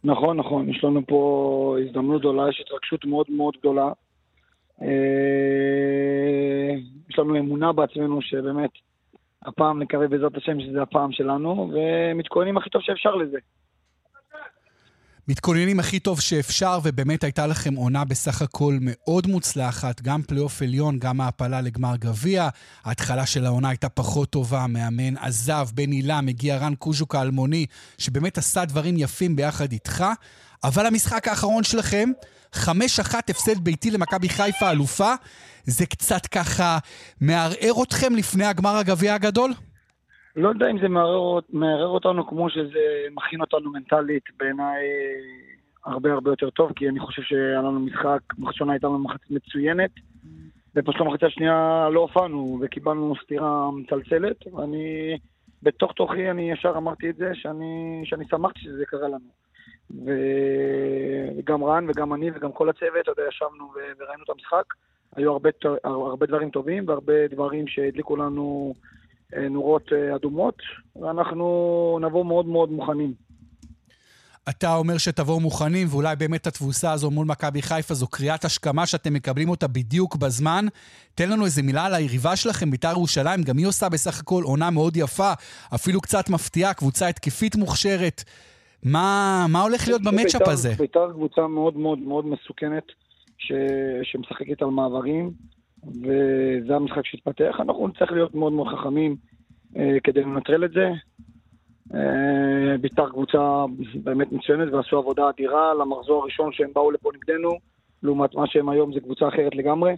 נכון, 0.03 0.37
נכון, 0.37 0.69
יש 0.69 0.83
לנו 0.83 1.01
פה 1.07 1.77
הזדמנות 1.85 2.19
גדולה, 2.21 2.49
יש 2.49 2.63
התרגשות 2.65 3.05
מאוד 3.05 3.25
מאוד 3.29 3.53
גדולה. 3.59 3.91
אה, 4.81 4.87
יש 7.09 7.19
לנו 7.19 7.37
אמונה 7.37 7.71
בעצמנו 7.71 8.21
שבאמת... 8.21 8.69
הפעם 9.45 9.81
נקווה 9.81 10.07
בעזרת 10.07 10.37
השם 10.37 10.59
שזה 10.59 10.81
הפעם 10.81 11.11
שלנו, 11.11 11.71
ומתכוננים 11.73 12.57
הכי 12.57 12.69
טוב 12.69 12.81
שאפשר 12.81 13.15
לזה. 13.15 13.37
מתכוננים 15.27 15.79
הכי 15.79 15.99
טוב 15.99 16.19
שאפשר, 16.19 16.79
ובאמת 16.83 17.23
הייתה 17.23 17.47
לכם 17.47 17.75
עונה 17.75 18.05
בסך 18.05 18.41
הכל 18.41 18.77
מאוד 18.81 19.27
מוצלחת, 19.27 20.01
גם 20.01 20.21
פלייאוף 20.21 20.61
עליון, 20.61 20.99
גם 20.99 21.21
העפלה 21.21 21.61
לגמר 21.61 21.95
גביע. 21.95 22.49
ההתחלה 22.85 23.25
של 23.25 23.45
העונה 23.45 23.69
הייתה 23.69 23.89
פחות 23.89 24.29
טובה, 24.29 24.67
מאמן 24.67 25.17
עזב, 25.17 25.67
בן 25.73 25.91
הילה, 25.91 26.21
מגיע 26.21 26.57
רן 26.57 26.75
קוז'וק 26.75 27.15
האלמוני, 27.15 27.65
שבאמת 27.97 28.37
עשה 28.37 28.65
דברים 28.65 28.95
יפים 28.97 29.35
ביחד 29.35 29.71
איתך. 29.71 30.05
אבל 30.63 30.85
המשחק 30.85 31.27
האחרון 31.27 31.63
שלכם, 31.63 32.09
5-1 32.55 32.59
הפסד 33.29 33.59
ביתי 33.59 33.91
למכבי 33.91 34.29
חיפה 34.29 34.71
אלופה, 34.71 35.13
זה 35.63 35.85
קצת 35.85 36.25
ככה 36.27 36.77
מערער 37.21 37.83
אתכם 37.83 38.15
לפני 38.17 38.45
הגמר 38.45 38.75
הגביע 38.79 39.13
הגדול? 39.13 39.51
לא 40.35 40.49
יודע 40.49 40.69
אם 40.69 40.79
זה 40.81 40.87
מערער, 40.87 41.39
מערער 41.49 41.87
אותנו 41.87 42.27
כמו 42.27 42.49
שזה 42.49 43.05
מכין 43.11 43.41
אותנו 43.41 43.71
מנטלית, 43.71 44.23
בעיניי 44.39 44.83
הרבה 45.85 46.13
הרבה 46.13 46.31
יותר 46.31 46.49
טוב, 46.49 46.71
כי 46.75 46.89
אני 46.89 46.99
חושב 46.99 47.21
שהיה 47.21 47.59
לנו 47.59 47.79
משחק, 47.79 48.19
מחצית 48.37 48.57
שונה 48.57 48.73
הייתה 48.73 48.87
לנו 48.87 48.99
מחצית 48.99 49.31
מצוינת, 49.31 49.91
ופשוט 50.75 51.01
המחצית 51.01 51.23
השנייה 51.23 51.89
לא 51.91 51.99
הופענו 51.99 52.59
וקיבלנו 52.61 53.13
סטירה 53.23 53.71
מצלצלת, 53.71 54.47
ואני, 54.53 55.17
בתוך 55.63 55.91
תוכי 55.91 56.31
אני 56.31 56.51
ישר 56.51 56.73
אמרתי 56.77 57.09
את 57.09 57.15
זה, 57.15 57.31
שאני, 57.33 58.01
שאני 58.05 58.25
שמחתי 58.29 58.59
שזה 58.59 58.85
קרה 58.85 59.07
לנו. 59.07 59.43
וגם 59.91 61.63
רן 61.63 61.85
וגם 61.89 62.13
אני 62.13 62.31
וגם 62.35 62.51
כל 62.51 62.69
הצוות, 62.69 63.01
אתה 63.01 63.11
יודע, 63.11 63.23
ישבנו 63.29 63.71
וראינו 63.99 64.23
את 64.23 64.29
המשחק. 64.29 64.73
היו 65.15 65.31
הרבה, 65.31 65.49
הרבה 65.83 66.25
דברים 66.25 66.49
טובים 66.49 66.87
והרבה 66.87 67.27
דברים 67.31 67.67
שהדליקו 67.67 68.15
לנו 68.15 68.73
אה, 69.35 69.49
נורות 69.49 69.93
אה, 69.93 70.15
אדומות, 70.15 70.57
ואנחנו 71.01 71.99
נבוא 72.01 72.25
מאוד 72.25 72.45
מאוד 72.45 72.71
מוכנים. 72.71 73.13
אתה 74.49 74.75
אומר 74.75 74.97
שתבואו 74.97 75.39
מוכנים, 75.39 75.87
ואולי 75.89 76.15
באמת 76.15 76.47
התבוסה 76.47 76.91
הזו 76.91 77.11
מול 77.11 77.27
מכבי 77.27 77.61
חיפה 77.61 77.93
זו 77.93 78.07
קריאת 78.07 78.45
השכמה 78.45 78.85
שאתם 78.85 79.13
מקבלים 79.13 79.49
אותה 79.49 79.67
בדיוק 79.67 80.15
בזמן. 80.15 80.65
תן 81.15 81.29
לנו 81.29 81.45
איזה 81.45 81.61
מילה 81.63 81.85
על 81.85 81.93
היריבה 81.93 82.35
שלכם, 82.35 82.71
בית"ר 82.71 82.91
ירושלים, 82.91 83.43
גם 83.43 83.57
היא 83.57 83.67
עושה 83.67 83.89
בסך 83.89 84.19
הכל 84.19 84.43
עונה 84.43 84.69
מאוד 84.69 84.97
יפה, 84.97 85.31
אפילו 85.75 86.01
קצת 86.01 86.29
מפתיעה, 86.29 86.73
קבוצה 86.73 87.07
התקפית 87.07 87.55
מוכשרת. 87.55 88.23
מה, 88.83 89.45
מה 89.49 89.61
הולך 89.61 89.87
להיות 89.87 90.01
במצ'אפ 90.01 90.47
הזה? 90.47 90.73
בית"ר 90.77 91.11
קבוצה 91.11 91.47
מאוד 91.47 91.77
מאוד 91.77 91.99
מאוד 91.99 92.25
מסוכנת, 92.25 92.83
ש... 93.37 93.51
שמשחקת 94.03 94.61
על 94.61 94.67
מעברים, 94.67 95.31
וזה 95.83 96.75
המשחק 96.75 97.05
שהתפתח. 97.05 97.55
אנחנו 97.59 97.87
נצטרך 97.87 98.11
להיות 98.11 98.35
מאוד 98.35 98.53
מאוד 98.53 98.67
חכמים 98.67 99.15
אה, 99.77 99.97
כדי 100.03 100.21
לנטרל 100.21 100.65
את 100.65 100.71
זה. 100.71 100.89
אה, 101.93 102.77
בית"ר 102.81 103.09
קבוצה 103.09 103.65
באמת 104.03 104.31
מצוינת 104.31 104.73
ועשו 104.73 104.97
עבודה 104.97 105.29
אדירה 105.29 105.73
למחזור 105.73 106.21
הראשון 106.21 106.51
שהם 106.53 106.69
באו 106.75 106.91
לפה 106.91 107.09
נגדנו, 107.15 107.49
לעומת 108.03 108.35
מה 108.35 108.47
שהם 108.47 108.69
היום 108.69 108.93
זה 108.93 108.99
קבוצה 108.99 109.27
אחרת 109.27 109.55
לגמרי, 109.55 109.93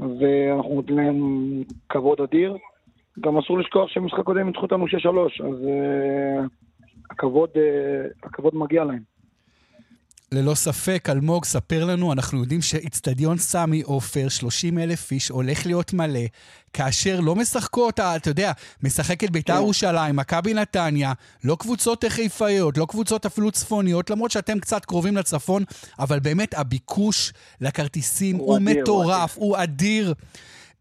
ואנחנו 0.00 0.74
נותנים 0.74 0.98
להם 0.98 1.62
כבוד 1.88 2.20
אדיר. 2.20 2.56
גם 3.20 3.38
אסור 3.38 3.58
לשכוח 3.58 3.88
שבמשחק 3.88 4.24
קודם 4.24 4.46
ניצחו 4.46 4.62
אותנו 4.62 4.86
6-3, 4.86 4.88
אז... 5.44 5.64
אה, 5.64 6.44
הכבוד, 7.10 7.50
אה, 7.56 8.08
הכבוד 8.22 8.54
מגיע 8.54 8.84
להם. 8.84 9.09
ללא 10.34 10.54
ספק, 10.54 11.08
אלמוג, 11.10 11.44
ספר 11.44 11.84
לנו, 11.84 12.12
אנחנו 12.12 12.40
יודעים 12.40 12.62
שאיצטדיון 12.62 13.38
סמי 13.38 13.82
עופר, 13.82 14.28
30 14.28 14.78
אלף 14.78 15.12
איש, 15.12 15.28
הולך 15.28 15.66
להיות 15.66 15.92
מלא, 15.92 16.20
כאשר 16.72 17.20
לא 17.20 17.34
משחקות, 17.34 18.00
אתה 18.00 18.30
יודע, 18.30 18.52
משחקת 18.82 19.30
בית"ר 19.30 19.52
כן. 19.52 19.58
ירושלים, 19.58 20.16
מכבי 20.16 20.54
נתניה, 20.54 21.12
לא 21.44 21.56
קבוצות 21.60 22.04
חיפאיות, 22.08 22.78
לא 22.78 22.86
קבוצות 22.86 23.26
אפילו 23.26 23.50
צפוניות, 23.50 24.10
למרות 24.10 24.30
שאתם 24.30 24.58
קצת 24.58 24.84
קרובים 24.84 25.16
לצפון, 25.16 25.62
אבל 25.98 26.20
באמת 26.20 26.54
הביקוש 26.54 27.32
לכרטיסים 27.60 28.36
הוא, 28.36 28.46
הוא 28.46 28.56
אדיר, 28.56 28.82
מטורף, 28.82 29.38
הוא 29.38 29.56
אדיר. 29.56 30.06
הוא 30.06 30.12
אדיר. 30.12 30.14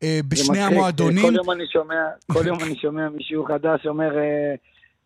אה, 0.04 0.20
בשני 0.28 0.60
המועדונים. 0.60 1.26
כל 1.26 1.36
יום 1.36 1.52
אני 1.52 1.64
שומע, 1.74 2.04
כל 2.32 2.48
יום 2.48 2.60
אני 2.64 2.76
שומע 2.82 3.10
מישהו 3.10 3.46
חדש 3.46 3.86
אומר, 3.86 4.18
אה, 4.18 4.56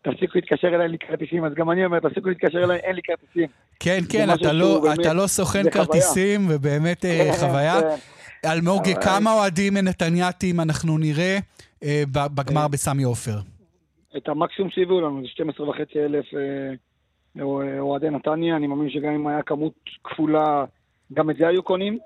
תפסיקו 0.04 0.32
להתקשר 0.34 0.68
אליי, 0.68 0.82
אין 0.82 0.90
לי 0.90 0.98
כרטיסים, 0.98 1.44
אז 1.44 1.52
גם 1.54 1.70
אני 1.70 1.84
אומר, 1.84 2.00
תפסיקו 2.00 2.28
להתקשר 2.28 2.64
אליי, 2.64 2.78
אין 2.78 2.94
לי 2.96 3.02
כרטיסים. 3.02 3.48
כן, 3.80 3.98
כן, 4.12 4.28
אתה 4.34 4.52
לא, 4.52 4.92
אתה 4.94 5.12
לא 5.12 5.26
סוכן 5.26 5.70
כרטיסים, 5.70 6.40
ובאמת 6.48 7.04
אה, 7.04 7.18
כן, 7.18 7.38
חוויה. 7.38 7.80
כן. 7.80 8.50
אלמוג, 8.50 8.82
כמה 9.04 9.32
אוהדים 9.32 9.74
מנתניאתים 9.74 10.60
אנחנו 10.60 10.98
נראה 10.98 11.38
אה, 11.84 12.02
בגמר 12.10 12.62
אה, 12.62 12.68
בסמי 12.68 13.02
עופר? 13.02 13.38
את 14.16 14.28
המקסימום 14.28 14.70
שהביאו 14.70 15.00
לנו, 15.00 15.22
זה 15.22 15.28
12 15.28 15.68
וחצי 15.68 15.98
אלף 15.98 16.24
אוהדי 17.78 18.10
נתניה, 18.10 18.56
אני 18.56 18.66
מאמין 18.66 18.90
שגם 18.90 19.12
אם 19.12 19.26
היה 19.26 19.42
כמות 19.42 19.74
כפולה, 20.04 20.64
גם 21.12 21.30
את 21.30 21.36
זה 21.36 21.48
היו 21.48 21.62
קונים. 21.62 21.98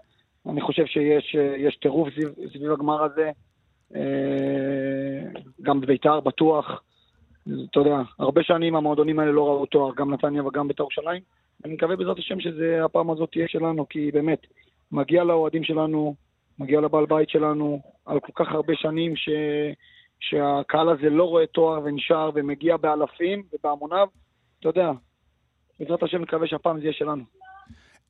אני 0.48 0.60
חושב 0.60 0.84
שיש 0.86 1.76
טירוף 1.82 2.08
סביב 2.52 2.72
הגמר 2.72 3.04
הזה. 3.04 3.30
גם 5.62 5.80
בביתר 5.80 6.20
בטוח. 6.20 6.82
אתה 7.70 7.80
יודע, 7.80 7.96
הרבה 8.18 8.42
שנים 8.42 8.76
המועדונים 8.76 9.18
האלה 9.18 9.32
לא 9.32 9.48
ראו 9.48 9.66
תואר, 9.66 9.94
גם 9.94 10.14
נתניה 10.14 10.46
וגם 10.46 10.68
בית"ר 10.68 10.82
ירושלים. 10.82 11.22
אני 11.64 11.74
מקווה 11.74 11.96
בעזרת 11.96 12.18
השם 12.18 12.40
שזה 12.40 12.84
הפעם 12.84 13.10
הזאת 13.10 13.30
תהיה 13.32 13.48
שלנו, 13.48 13.88
כי 13.88 14.10
באמת, 14.12 14.46
מגיע 14.92 15.24
לאוהדים 15.24 15.64
שלנו, 15.64 16.14
מגיע 16.58 16.80
לבעל 16.80 17.06
בית 17.06 17.28
שלנו, 17.28 17.80
על 18.06 18.20
כל 18.20 18.44
כך 18.44 18.52
הרבה 18.52 18.74
שנים 18.76 19.16
ש... 19.16 19.28
שהקהל 20.20 20.88
הזה 20.88 21.10
לא 21.10 21.24
רואה 21.24 21.46
תואר 21.46 21.80
ונשאר 21.84 22.30
ומגיע 22.34 22.76
באלפים 22.76 23.42
ובהמוניו, 23.52 24.08
אתה 24.60 24.68
יודע, 24.68 24.90
בעזרת 25.80 26.02
השם 26.02 26.22
נקווה 26.22 26.46
שהפעם 26.46 26.78
זה 26.78 26.84
יהיה 26.84 26.92
שלנו. 26.92 27.22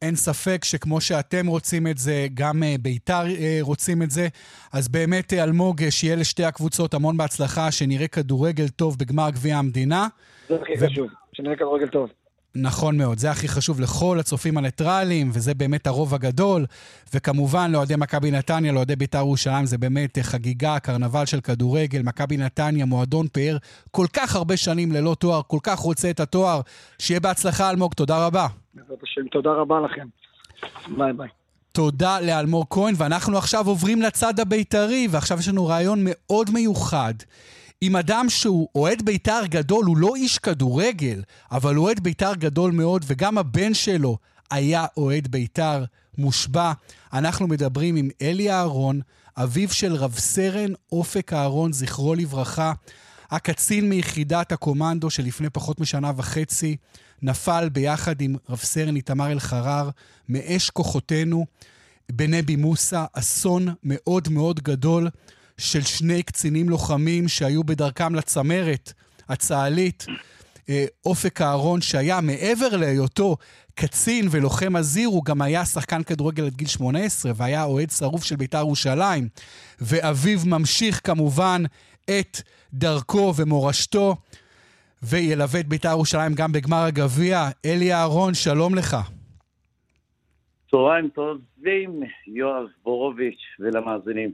אין 0.02 0.16
ספק 0.16 0.64
שכמו 0.64 1.00
שאתם 1.00 1.46
רוצים 1.46 1.86
את 1.86 1.98
זה, 1.98 2.26
גם 2.34 2.62
אה, 2.62 2.74
בית"ר 2.80 3.26
אה, 3.26 3.58
רוצים 3.60 4.02
את 4.02 4.10
זה. 4.10 4.28
אז 4.72 4.88
באמת, 4.88 5.32
אה, 5.32 5.44
אלמוג, 5.44 5.88
שיהיה 5.90 6.16
לשתי 6.16 6.44
הקבוצות 6.44 6.94
המון 6.94 7.16
בהצלחה, 7.16 7.70
שנראה 7.70 8.08
כדורגל 8.08 8.68
טוב 8.68 8.96
בגמר 8.98 9.30
גביע 9.30 9.56
המדינה. 9.56 10.06
זה 10.48 10.54
הכי. 10.62 10.86
חשוב, 10.86 11.08
שנראה 11.32 11.56
כדורגל 11.56 11.88
טוב. 11.88 12.10
נכון 12.54 12.98
מאוד, 12.98 13.18
זה 13.18 13.30
הכי 13.30 13.48
חשוב 13.48 13.80
לכל 13.80 14.18
הצופים 14.20 14.58
הניטרליים, 14.58 15.30
וזה 15.32 15.54
באמת 15.54 15.86
הרוב 15.86 16.14
הגדול. 16.14 16.66
וכמובן, 17.14 17.70
לאוהדי 17.72 17.94
מכבי 17.96 18.30
נתניה, 18.30 18.72
לאוהדי 18.72 18.96
בית"ר 18.96 19.18
ירושלים, 19.18 19.66
זה 19.66 19.78
באמת 19.78 20.18
חגיגה, 20.22 20.78
קרנבל 20.78 21.26
של 21.26 21.40
כדורגל. 21.40 22.02
מכבי 22.02 22.36
נתניה, 22.36 22.84
מועדון 22.84 23.28
פאר 23.28 23.56
כל 23.90 24.06
כך 24.12 24.36
הרבה 24.36 24.56
שנים 24.56 24.92
ללא 24.92 25.16
תואר, 25.18 25.40
כל 25.46 25.58
כך 25.62 25.78
רוצה 25.78 26.10
את 26.10 26.20
התואר. 26.20 26.60
שיהיה 26.98 27.20
בהצלחה, 27.20 27.70
אלמוג, 27.70 27.94
תודה 27.94 28.26
רבה. 28.26 28.46
בעזרת 28.74 28.98
השם, 29.02 29.28
תודה 29.30 29.50
רבה 29.50 29.80
לכם. 29.80 30.06
ביי 30.96 31.12
ביי. 31.12 31.28
תודה 31.72 32.20
לאלמוג 32.20 32.66
כהן, 32.70 32.94
ואנחנו 32.96 33.38
עכשיו 33.38 33.66
עוברים 33.66 34.02
לצד 34.02 34.40
הבית"רי, 34.40 35.08
ועכשיו 35.10 35.38
יש 35.38 35.48
לנו 35.48 35.66
רעיון 35.66 36.00
מאוד 36.04 36.50
מיוחד. 36.50 37.14
עם 37.80 37.96
אדם 37.96 38.26
שהוא 38.28 38.68
אוהד 38.74 39.02
בית"ר 39.02 39.42
גדול, 39.44 39.84
הוא 39.84 39.96
לא 39.96 40.14
איש 40.16 40.38
כדורגל, 40.38 41.22
אבל 41.50 41.74
הוא 41.74 41.84
אוהד 41.84 42.00
בית"ר 42.00 42.34
גדול 42.34 42.72
מאוד, 42.72 43.04
וגם 43.06 43.38
הבן 43.38 43.74
שלו 43.74 44.18
היה 44.50 44.86
אוהד 44.96 45.28
בית"ר 45.28 45.84
מושבע. 46.18 46.72
אנחנו 47.12 47.46
מדברים 47.46 47.96
עם 47.96 48.08
אלי 48.22 48.50
אהרון, 48.50 49.00
אביו 49.36 49.72
של 49.72 49.94
רב 49.94 50.14
סרן 50.18 50.72
אופק 50.92 51.32
אהרון, 51.32 51.72
זכרו 51.72 52.14
לברכה. 52.14 52.72
הקצין 53.30 53.88
מיחידת 53.88 54.52
הקומנדו 54.52 55.10
שלפני 55.10 55.50
פחות 55.50 55.80
משנה 55.80 56.12
וחצי 56.16 56.76
נפל 57.22 57.68
ביחד 57.68 58.20
עם 58.20 58.36
רב 58.48 58.58
סרן 58.58 58.96
איתמר 58.96 59.32
אלחרר 59.32 59.90
מאש 60.28 60.70
כוחותינו 60.70 61.46
בנבי 62.12 62.56
מוסא, 62.56 63.04
אסון 63.12 63.68
מאוד 63.84 64.28
מאוד 64.28 64.60
גדול 64.60 65.08
של 65.58 65.82
שני 65.82 66.22
קצינים 66.22 66.68
לוחמים 66.68 67.28
שהיו 67.28 67.64
בדרכם 67.64 68.14
לצמרת 68.14 68.92
הצה"לית. 69.28 70.06
אה, 70.68 70.84
אופק 71.06 71.40
אהרון, 71.40 71.80
שהיה 71.80 72.20
מעבר 72.20 72.76
להיותו 72.76 73.36
קצין 73.74 74.28
ולוחם 74.30 74.76
אזיר, 74.76 75.08
הוא 75.08 75.24
גם 75.24 75.42
היה 75.42 75.64
שחקן 75.64 76.02
כדורגל 76.02 76.46
עד 76.46 76.54
גיל 76.54 76.68
18 76.68 77.32
והיה 77.36 77.64
אוהד 77.64 77.90
שרוף 77.90 78.24
של 78.24 78.36
בית"ר 78.36 78.58
ירושלים. 78.58 79.28
ואביו 79.80 80.38
ממשיך 80.46 81.00
כמובן 81.04 81.62
את 82.04 82.36
דרכו 82.72 83.32
ומורשתו, 83.36 84.16
וילווה 85.02 85.60
את 85.60 85.68
בית"ר 85.68 85.88
ירושלים 85.88 86.34
גם 86.34 86.52
בגמר 86.52 86.84
הגביע. 86.84 87.48
אלי 87.64 87.94
אהרון, 87.94 88.34
שלום 88.34 88.74
לך. 88.74 88.96
צהריים 90.70 91.08
טובים, 91.08 92.00
יואב 92.26 92.66
בורוביץ' 92.84 93.40
ולמאזינים. 93.60 94.30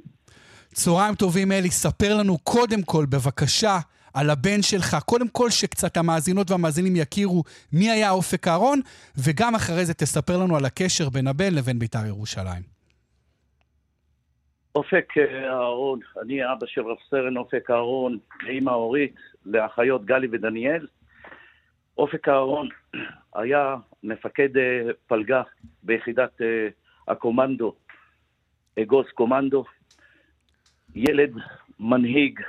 צהריים 0.74 1.14
טובים, 1.14 1.52
אלי. 1.52 1.70
ספר 1.70 2.14
לנו 2.18 2.38
קודם 2.38 2.82
כל, 2.82 3.04
בבקשה, 3.06 3.78
על 4.14 4.30
הבן 4.30 4.62
שלך. 4.62 4.96
קודם 5.06 5.28
כל, 5.28 5.50
שקצת 5.50 5.96
המאזינות 5.96 6.50
והמאזינים 6.50 6.96
יכירו 6.96 7.42
מי 7.72 7.90
היה 7.90 8.10
אופק 8.10 8.48
אהרון, 8.48 8.80
וגם 9.24 9.54
אחרי 9.54 9.84
זה 9.84 9.94
תספר 9.94 10.36
לנו 10.38 10.56
על 10.56 10.64
הקשר 10.64 11.08
בין 11.08 11.26
הבן 11.26 11.54
לבין 11.54 11.78
בית"ר 11.78 12.06
ירושלים. 12.06 12.62
אופק 14.74 15.18
אה, 15.18 15.48
אהרון, 15.50 15.98
אני 16.22 16.52
אבא 16.52 16.66
של 16.66 16.80
רב 16.80 16.96
סרן 17.10 17.36
אופק 17.36 17.70
אהרון, 17.70 18.18
לאמא 18.42 18.70
אורית, 18.70 19.16
לאחיות 19.46 20.04
גלי 20.04 20.28
ודניאל. 20.32 20.86
אופק 21.98 22.28
אהרון 22.28 22.68
היה 23.34 23.76
מפקד 24.02 24.48
פלגה 25.06 25.42
ביחידת 25.82 26.40
הקומנדו, 27.08 27.74
אגוז 28.82 29.06
קומנדו, 29.14 29.64
ילד, 30.94 31.32
מנהיג, 31.80 32.40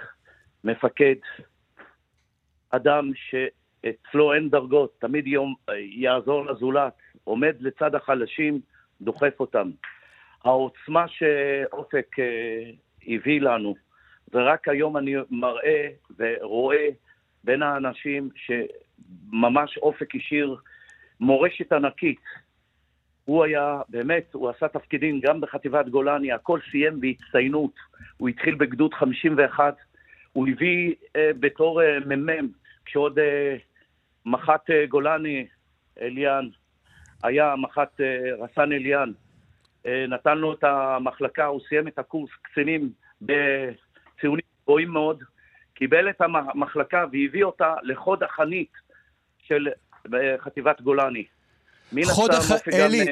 מפקד, 0.64 1.16
אדם 2.70 3.12
שאצלו 3.16 4.34
אין 4.34 4.50
דרגות, 4.50 4.96
תמיד 5.00 5.28
יום, 5.28 5.56
יעזור 5.78 6.46
לזולת, 6.46 6.94
עומד 7.24 7.56
לצד 7.60 7.96
החלשים, 7.96 8.60
דוחף 9.02 9.40
אותם. 9.40 9.72
העוצמה 10.44 11.06
שאופק 11.08 12.20
אה, 12.20 12.72
הביא 13.08 13.42
לנו, 13.42 13.76
ורק 14.34 14.68
היום 14.68 14.98
אני 14.98 15.16
מראה 15.32 15.88
ורואה 16.18 16.88
בין 17.44 17.64
האנשים 17.64 18.30
שממש 18.36 19.78
אופק 19.78 20.16
השאיר 20.16 20.56
מורשת 21.20 21.74
ענקית. 21.74 22.20
הוא 23.26 23.44
היה, 23.44 23.82
באמת, 23.90 24.34
הוא 24.34 24.50
עשה 24.50 24.68
תפקידים 24.68 25.20
גם 25.20 25.42
בחטיבת 25.42 25.90
גולני, 25.90 26.32
הכל 26.32 26.60
סיים 26.72 27.02
בהצטיינות. 27.02 27.72
הוא 28.18 28.30
התחיל 28.30 28.56
בגדוד 28.56 28.94
51, 28.94 29.76
הוא 30.34 30.48
הביא 30.48 30.96
אה, 31.16 31.32
בתור 31.40 31.82
אה, 31.82 32.00
מ"מ, 32.00 32.48
כשעוד 32.86 33.20
אה, 33.20 33.56
מח"ט 34.26 34.70
אה, 34.70 34.86
גולני, 34.86 35.48
אליאן, 36.02 36.48
היה 37.24 37.56
מח"ט 37.56 38.02
אה, 38.02 38.36
רסן 38.40 38.72
אליאן, 38.72 39.12
אה, 39.86 40.06
נתן 40.08 40.38
לו 40.38 40.54
את 40.54 40.64
המחלקה, 40.64 41.46
הוא 41.46 41.62
סיים 41.70 41.88
את 41.88 42.00
הקורס 42.00 42.30
קצינים 42.42 42.90
בציונים 43.22 44.46
גבוהים 44.64 44.90
מאוד, 44.90 45.24
קיבל 45.74 46.10
את 46.10 46.22
המחלקה 46.22 47.06
והביא 47.12 47.44
אותה 47.44 47.76
לחוד 47.84 48.24
החנית 48.24 48.72
של 49.44 49.68
אה, 50.14 50.36
חטיבת 50.40 50.82
גולני. 50.82 51.26
חוד 52.04 52.32
החנית, 52.32 52.68
אלי, 52.74 53.06
גם, 53.06 53.12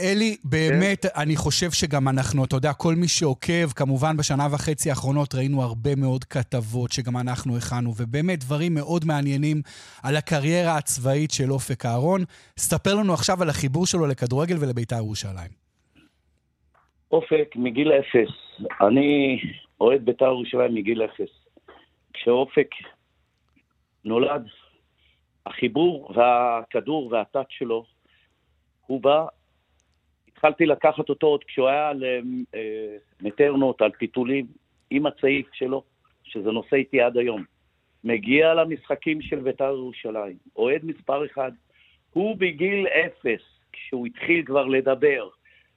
אלי, 0.00 0.36
באמת, 0.44 1.02
כן? 1.02 1.20
אני 1.22 1.36
חושב 1.36 1.70
שגם 1.70 2.08
אנחנו, 2.08 2.44
אתה 2.44 2.56
יודע, 2.56 2.72
כל 2.72 2.94
מי 2.94 3.08
שעוקב, 3.08 3.70
כמובן 3.70 4.16
בשנה 4.16 4.46
וחצי 4.52 4.90
האחרונות 4.90 5.34
ראינו 5.34 5.62
הרבה 5.62 5.94
מאוד 5.96 6.24
כתבות 6.24 6.92
שגם 6.92 7.16
אנחנו 7.16 7.56
הכנו, 7.56 7.92
ובאמת 7.96 8.38
דברים 8.38 8.74
מאוד 8.74 9.04
מעניינים 9.04 9.62
על 10.02 10.16
הקריירה 10.16 10.76
הצבאית 10.76 11.30
של 11.30 11.52
אופק 11.52 11.86
אהרון. 11.86 12.24
ספר 12.58 12.94
לנו 12.94 13.14
עכשיו 13.14 13.42
על 13.42 13.48
החיבור 13.48 13.86
שלו 13.86 14.06
לכדורגל 14.06 14.56
ולבית"ר 14.60 14.96
ירושלים. 14.96 15.50
אופק 17.12 17.56
מגיל 17.56 17.92
אפס. 17.92 18.30
אני 18.80 19.40
אוהד 19.80 20.04
בית"ר 20.04 20.24
ירושלים 20.24 20.74
מגיל 20.74 21.02
אפס. 21.04 21.30
כשאופק 22.14 22.68
נולד, 24.04 24.44
החיבור 25.46 26.12
והכדור 26.16 27.12
והטאט 27.12 27.46
שלו, 27.48 27.84
הוא 28.90 29.00
בא 29.00 29.26
התחלתי 30.28 30.66
לקחת 30.66 31.08
אותו 31.08 31.26
עוד 31.26 31.44
כשהוא 31.44 31.68
היה 31.68 31.88
על 31.88 32.04
אה, 32.54 32.96
מטרנות, 33.22 33.82
על 33.82 33.90
פיתולים, 33.90 34.46
עם 34.90 35.06
הצעיף 35.06 35.46
שלו, 35.52 35.82
שזה 36.24 36.50
נושא 36.50 36.76
איתי 36.76 37.00
עד 37.00 37.16
היום. 37.16 37.44
מגיע 38.04 38.54
למשחקים 38.54 39.22
של 39.22 39.38
בית"ר 39.38 39.64
ירושלים, 39.64 40.36
אוהד 40.56 40.84
מספר 40.84 41.26
אחד. 41.26 41.52
הוא 42.12 42.36
בגיל 42.36 42.86
אפס, 42.86 43.40
כשהוא 43.72 44.06
התחיל 44.06 44.44
כבר 44.44 44.64
לדבר 44.64 45.28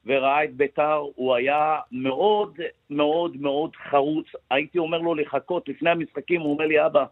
וראה 0.05 0.43
את 0.43 0.53
בית"ר, 0.53 1.05
הוא 1.15 1.35
היה 1.35 1.79
מאוד 1.91 2.57
מאוד 2.89 3.37
מאוד 3.37 3.75
חרוץ. 3.75 4.27
הייתי 4.51 4.77
אומר 4.77 4.97
לו 4.97 5.15
לחכות 5.15 5.69
לפני 5.69 5.89
המשחקים, 5.89 6.41
הוא 6.41 6.53
אומר 6.53 6.67
לי, 6.67 6.85
אבא, 6.85 7.05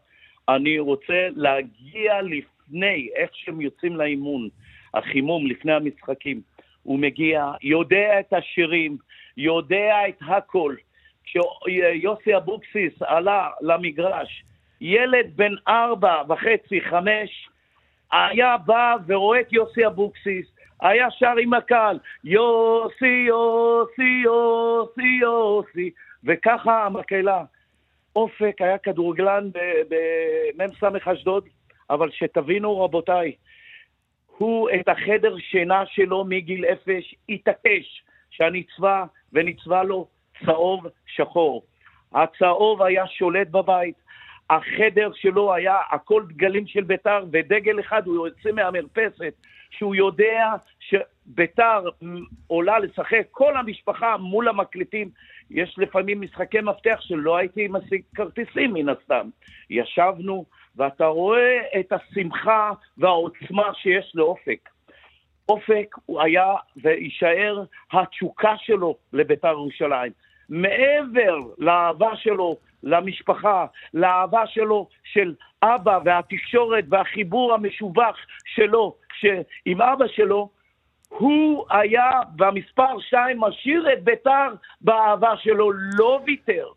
אני 0.50 0.80
רוצה 0.80 1.28
להגיע 1.36 2.22
לפני, 2.22 3.10
איך 3.16 3.30
שהם 3.34 3.62
יוצאים 3.62 3.96
לאימון, 3.96 4.50
החימום 4.94 5.48
לפני 5.48 5.74
המשחקים. 5.74 6.42
הוא 6.84 7.00
מגיע, 7.00 7.52
יודע 7.62 8.20
את 8.20 8.34
השירים, 8.34 8.98
יודע 9.38 9.96
את 10.10 10.20
הכל. 10.28 10.76
כשיוסי 11.24 12.38
אבוקסיס 12.38 12.94
עלה 13.02 13.50
למגרש, 13.62 14.44
ילד 14.82 15.32
בן 15.36 15.54
ארבע 15.68 16.22
וחצי, 16.30 16.82
חמש, 16.82 17.50
היה 18.12 18.58
בא 18.58 18.96
ורואה 19.08 19.40
את 19.40 19.54
יוסי 19.54 19.88
אבוקסיס, 19.88 20.48
היה 20.82 21.12
שר 21.12 21.34
עם 21.42 21.54
הקהל, 21.54 22.00
יוסי, 22.24 23.26
יוסי, 23.28 24.22
יוסי, 24.24 25.18
יוסי, 25.22 25.90
וככה 26.24 26.86
המקהלה. 26.86 27.44
אופק 28.16 28.56
היה 28.60 28.78
כדורגלן 28.78 29.50
במ"ס 29.90 30.84
אשדוד, 31.08 31.44
אבל 31.90 32.12
שתבינו 32.12 32.82
רבותיי, 32.82 33.32
הוא 34.38 34.70
את 34.70 34.88
החדר 34.88 35.38
שינה 35.38 35.86
שלו 35.86 36.26
מגיל 36.26 36.66
אפס 36.66 37.04
התעקש 37.30 38.04
שהנצבע 38.30 39.06
ונצבע 39.34 39.84
לו 39.84 40.08
צהוב 40.46 40.88
שחור. 41.06 41.64
הצהוב 42.14 42.82
היה 42.82 43.08
שולט 43.08 43.48
בבית, 43.48 43.96
החדר 44.50 45.12
שלו 45.16 45.54
היה 45.54 45.78
הכל 45.92 46.24
דגלים 46.28 46.68
של 46.68 46.84
ביתר 46.84 47.26
ודגל 47.32 47.80
אחד, 47.80 48.08
הוא 48.08 48.28
יוצא 48.28 48.52
מהמרפסת, 48.52 49.34
שהוא 49.70 49.96
יודע 49.96 50.54
שביתר 50.80 51.90
עולה 52.48 52.80
לשחק, 52.80 53.24
כל 53.32 53.58
המשפחה 53.58 54.18
מול 54.18 54.48
המקלטים, 54.48 55.10
יש 55.50 55.76
לפעמים 55.78 56.22
משחקי 56.22 56.62
מפתח 56.62 56.98
שלא 57.02 57.38
הייתי 57.38 57.68
משיג 57.68 58.02
כרטיסים 58.16 58.74
מן 58.74 58.90
הסתם. 58.90 59.30
ישבנו, 59.70 60.46
ואתה 60.76 61.06
רואה 61.06 61.62
את 61.80 61.94
השמחה 61.94 62.72
והעוצמה 62.98 63.74
שיש 63.74 64.12
לאופק. 64.16 64.70
אופק 65.50 65.96
הוא 66.06 66.22
היה 66.22 66.54
ויישאר 66.84 67.64
התשוקה 67.92 68.54
שלו 68.58 68.98
לבית"ר 69.14 69.48
ירושלים. 69.48 70.12
מעבר 70.50 71.38
לאהבה 71.58 72.16
שלו 72.16 72.58
למשפחה, 72.84 73.66
לאהבה 73.94 74.48
שלו 74.48 74.88
של 75.04 75.36
אבא 75.64 76.00
והתקשורת 76.06 76.84
והחיבור 76.90 77.54
המשובח 77.54 78.16
שלו 78.46 78.96
עם 79.66 79.82
אבא 79.82 80.08
שלו, 80.08 80.50
הוא 81.10 81.66
היה 81.70 82.10
במספר 82.36 83.00
שתיים 83.00 83.40
משאיר 83.40 83.94
את 83.94 84.04
בית"ר 84.04 84.54
באהבה 84.82 85.38
שלו, 85.38 85.72
לא 85.72 86.22
ויתר. 86.26 86.68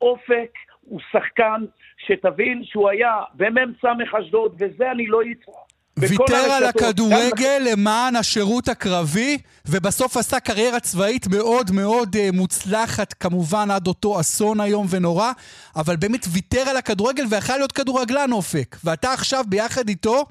אופק 0.00 0.50
הוא 0.84 1.00
שחקן 1.12 1.64
שתבין 2.06 2.62
שהוא 2.64 2.88
היה 2.88 3.12
במ"ס 3.34 3.84
אשדוד, 4.20 4.54
וזה 4.58 4.90
אני 4.90 5.06
לא 5.06 5.20
אצרח. 5.22 5.72
ויתר 5.98 6.52
על 6.52 6.64
הכדורגל 6.64 7.58
גם... 7.60 7.66
למען 7.72 8.16
השירות 8.16 8.68
הקרבי, 8.68 9.38
ובסוף 9.68 10.16
עשה 10.16 10.40
קריירה 10.40 10.80
צבאית 10.80 11.26
מאוד 11.26 11.70
מאוד 11.74 12.08
uh, 12.16 12.36
מוצלחת, 12.36 13.12
כמובן 13.12 13.70
עד 13.70 13.86
אותו 13.86 14.20
אסון 14.20 14.60
איום 14.60 14.86
ונורא, 14.90 15.32
אבל 15.76 15.96
באמת 15.96 16.26
ויתר 16.32 16.70
על 16.70 16.76
הכדורגל 16.76 17.24
ויכל 17.30 17.56
להיות 17.56 17.72
כדורגלן 17.72 18.32
אופק. 18.32 18.76
ואתה 18.84 19.12
עכשיו 19.12 19.44
ביחד 19.48 19.88
איתו, 19.88 20.24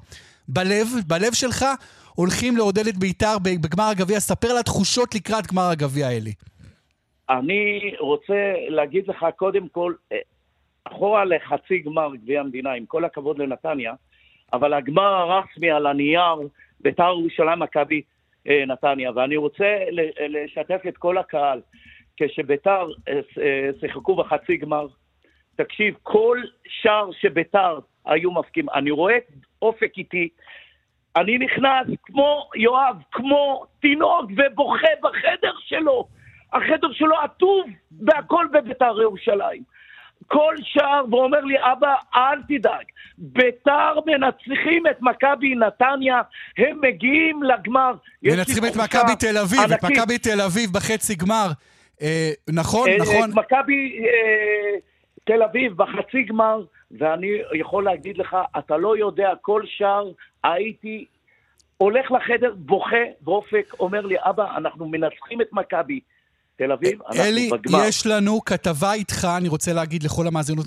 בלב, 0.48 0.86
בלב 1.06 1.32
שלך, 1.32 1.64
הולכים 2.14 2.56
לעודד 2.56 2.86
את 2.86 2.96
בית"ר 2.96 3.38
בגמר 3.42 3.84
הגביע. 3.84 4.20
ספר 4.20 4.48
על 4.48 4.58
התחושות 4.58 5.14
לקראת 5.14 5.46
גמר 5.46 5.70
הגביע, 5.70 6.10
אלי. 6.10 6.32
אני 7.30 7.92
רוצה 8.00 8.52
להגיד 8.68 9.08
לך 9.08 9.26
קודם 9.36 9.68
כל, 9.68 9.92
אה, 10.12 10.18
אחורה 10.84 11.24
לחצי 11.24 11.78
גמר 11.78 12.16
גביע 12.16 12.40
המדינה, 12.40 12.72
עם 12.72 12.86
כל 12.86 13.04
הכבוד 13.04 13.38
לנתניה, 13.38 13.94
אבל 14.52 14.74
הגמר 14.74 15.14
הרשמי 15.14 15.70
על 15.70 15.86
הנייר, 15.86 16.34
בית"ר 16.80 17.14
ירושלים 17.18 17.58
מכבי 17.58 18.02
אה, 18.48 18.64
נתניה. 18.66 19.10
ואני 19.14 19.36
רוצה 19.36 19.78
לשתף 20.28 20.80
את 20.88 20.96
כל 20.96 21.18
הקהל, 21.18 21.60
כשבית"ר 22.16 22.90
אה, 23.08 23.20
אה, 23.42 23.70
שיחקו 23.80 24.16
בחצי 24.16 24.56
גמר, 24.56 24.86
תקשיב, 25.56 25.94
כל 26.02 26.38
שער 26.66 27.10
שבית"ר 27.12 27.78
היו 28.06 28.32
מפקים, 28.32 28.70
אני 28.70 28.90
רואה 28.90 29.18
אופק 29.62 29.98
איתי, 29.98 30.28
אני 31.16 31.38
נכנס 31.38 31.86
כמו 32.02 32.48
יואב, 32.56 32.96
כמו 33.12 33.64
תינוק 33.80 34.30
ובוכה 34.36 34.88
בחדר 35.02 35.52
שלו. 35.58 36.08
החדר 36.52 36.92
שלו 36.92 37.16
עטוב 37.16 37.66
והכל 38.06 38.46
בביתר 38.52 39.02
ירושלים. 39.02 39.62
כל 40.26 40.54
שער 40.62 41.04
ואומר 41.10 41.40
לי, 41.40 41.54
אבא, 41.72 41.94
אל 42.14 42.42
תדאג, 42.48 42.84
ביתר 43.18 43.94
מנצחים 44.06 44.86
את 44.90 45.02
מכבי 45.02 45.54
נתניה, 45.54 46.20
הם 46.58 46.80
מגיעים 46.80 47.42
לגמר. 47.42 47.92
מנצחים 48.22 48.64
את 48.64 48.76
מכבי 48.76 49.16
תל 49.18 49.38
אביב, 49.38 49.60
ענקית. 49.60 49.84
את 49.84 49.84
מכבי 49.84 50.18
תל 50.18 50.40
אביב 50.40 50.70
בחצי 50.72 51.14
גמר. 51.14 51.46
אה, 52.02 52.30
נכון, 52.50 52.88
אה, 52.88 52.96
נכון. 52.96 53.30
את 53.30 53.34
מכבי 53.34 53.98
אה, 54.04 54.78
תל 55.24 55.42
אביב 55.42 55.72
בחצי 55.76 56.22
גמר, 56.22 56.62
ואני 56.90 57.28
יכול 57.54 57.84
להגיד 57.84 58.18
לך, 58.18 58.36
אתה 58.58 58.76
לא 58.76 58.96
יודע, 58.96 59.30
כל 59.40 59.62
שער 59.66 60.10
הייתי 60.44 61.06
הולך 61.76 62.10
לחדר, 62.10 62.54
בוכה, 62.56 63.04
ואופק 63.24 63.74
אומר 63.80 64.00
לי, 64.00 64.16
אבא, 64.18 64.56
אנחנו 64.56 64.88
מנצחים 64.88 65.40
את 65.40 65.52
מכבי. 65.52 66.00
תל 66.56 66.72
אביב, 66.72 67.02
אנחנו 67.02 67.22
אלי, 67.22 67.50
בגמר. 67.52 67.84
יש 67.88 68.06
לנו 68.06 68.40
כתבה 68.44 68.92
איתך, 68.92 69.28
אני 69.36 69.48
רוצה 69.48 69.72
להגיד 69.72 70.02
לכל 70.02 70.26
המאזינות 70.26 70.66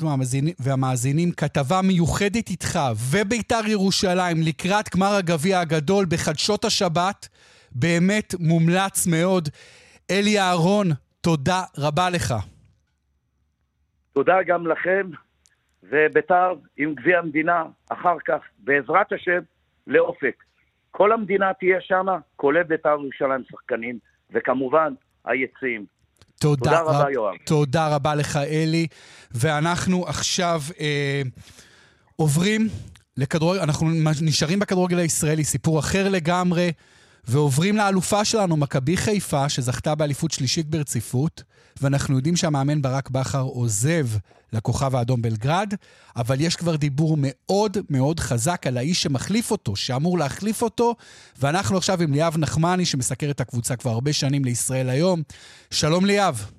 והמאזינים, 0.60 1.32
כתבה 1.32 1.82
מיוחדת 1.82 2.50
איתך 2.50 2.80
וביתר 3.12 3.67
ירושלים 3.67 4.38
לקראת 4.41 4.95
גמר 4.95 5.13
הגביע 5.15 5.60
הגדול 5.60 6.06
בחדשות 6.10 6.65
השבת. 6.65 7.28
באמת 7.76 8.36
מומלץ 8.39 9.08
מאוד. 9.08 9.50
אלי 10.12 10.39
אהרון, 10.39 10.88
תודה 11.21 11.63
רבה 11.78 12.10
לך. 12.10 12.34
תודה 14.13 14.43
גם 14.48 14.67
לכם, 14.67 15.10
וביתר 15.84 16.54
עם 16.78 16.93
גביע 16.95 17.19
המדינה, 17.19 17.63
אחר 17.89 18.17
כך, 18.26 18.39
בעזרת 18.60 19.12
השם, 19.12 19.39
לאופק. 19.88 20.43
כל 20.91 21.12
המדינה 21.12 21.54
תהיה 21.54 21.82
שמה, 21.82 22.17
כולל 22.36 22.63
ביתר 22.63 22.89
ירושלים 22.89 23.43
שחקנים, 23.52 24.00
וכמובן, 24.32 24.93
היציעים. 25.26 25.86
תודה, 26.40 26.64
תודה 26.64 26.82
רבה, 26.82 27.04
רב, 27.04 27.10
יואב. 27.10 27.36
תודה 27.46 27.88
רבה 27.96 28.16
לך, 28.16 28.38
אלי. 28.38 28.88
ואנחנו 29.32 30.08
עכשיו 30.08 30.62
אה, 30.80 31.22
עוברים 32.16 32.68
לכדורגל, 33.18 33.62
אנחנו 33.62 33.90
נשארים 34.22 34.60
בכדורגל 34.60 34.98
הישראלי, 34.98 35.44
סיפור 35.44 35.80
אחר 35.80 36.10
לגמרי, 36.10 36.72
ועוברים 37.28 37.78
לאלופה 37.78 38.26
שלנו, 38.26 38.58
מכבי 38.58 38.98
חיפה, 38.98 39.50
שזכתה 39.50 39.96
באליפות 39.96 40.32
שלישית 40.32 40.66
ברציפות, 40.68 41.44
ואנחנו 41.82 42.16
יודעים 42.16 42.36
שהמאמן 42.36 42.82
ברק 42.82 43.10
בכר 43.10 43.42
עוזב 43.42 44.06
לכוכב 44.54 44.96
האדום 44.96 45.22
בלגרד, 45.22 45.74
אבל 46.16 46.42
יש 46.42 46.56
כבר 46.56 46.76
דיבור 46.76 47.18
מאוד 47.20 47.78
מאוד 47.90 48.20
חזק 48.20 48.68
על 48.68 48.78
האיש 48.78 49.04
שמחליף 49.04 49.52
אותו, 49.52 49.76
שאמור 49.76 50.18
להחליף 50.18 50.62
אותו, 50.62 50.96
ואנחנו 51.40 51.78
עכשיו 51.78 52.02
עם 52.02 52.14
ליאב 52.14 52.38
נחמני, 52.38 52.86
שמסקר 52.86 53.30
את 53.30 53.42
הקבוצה 53.42 53.76
כבר 53.76 53.92
הרבה 53.92 54.14
שנים 54.14 54.46
לישראל 54.46 54.90
היום. 54.90 55.22
שלום 55.72 56.06
ליאב. 56.06 56.52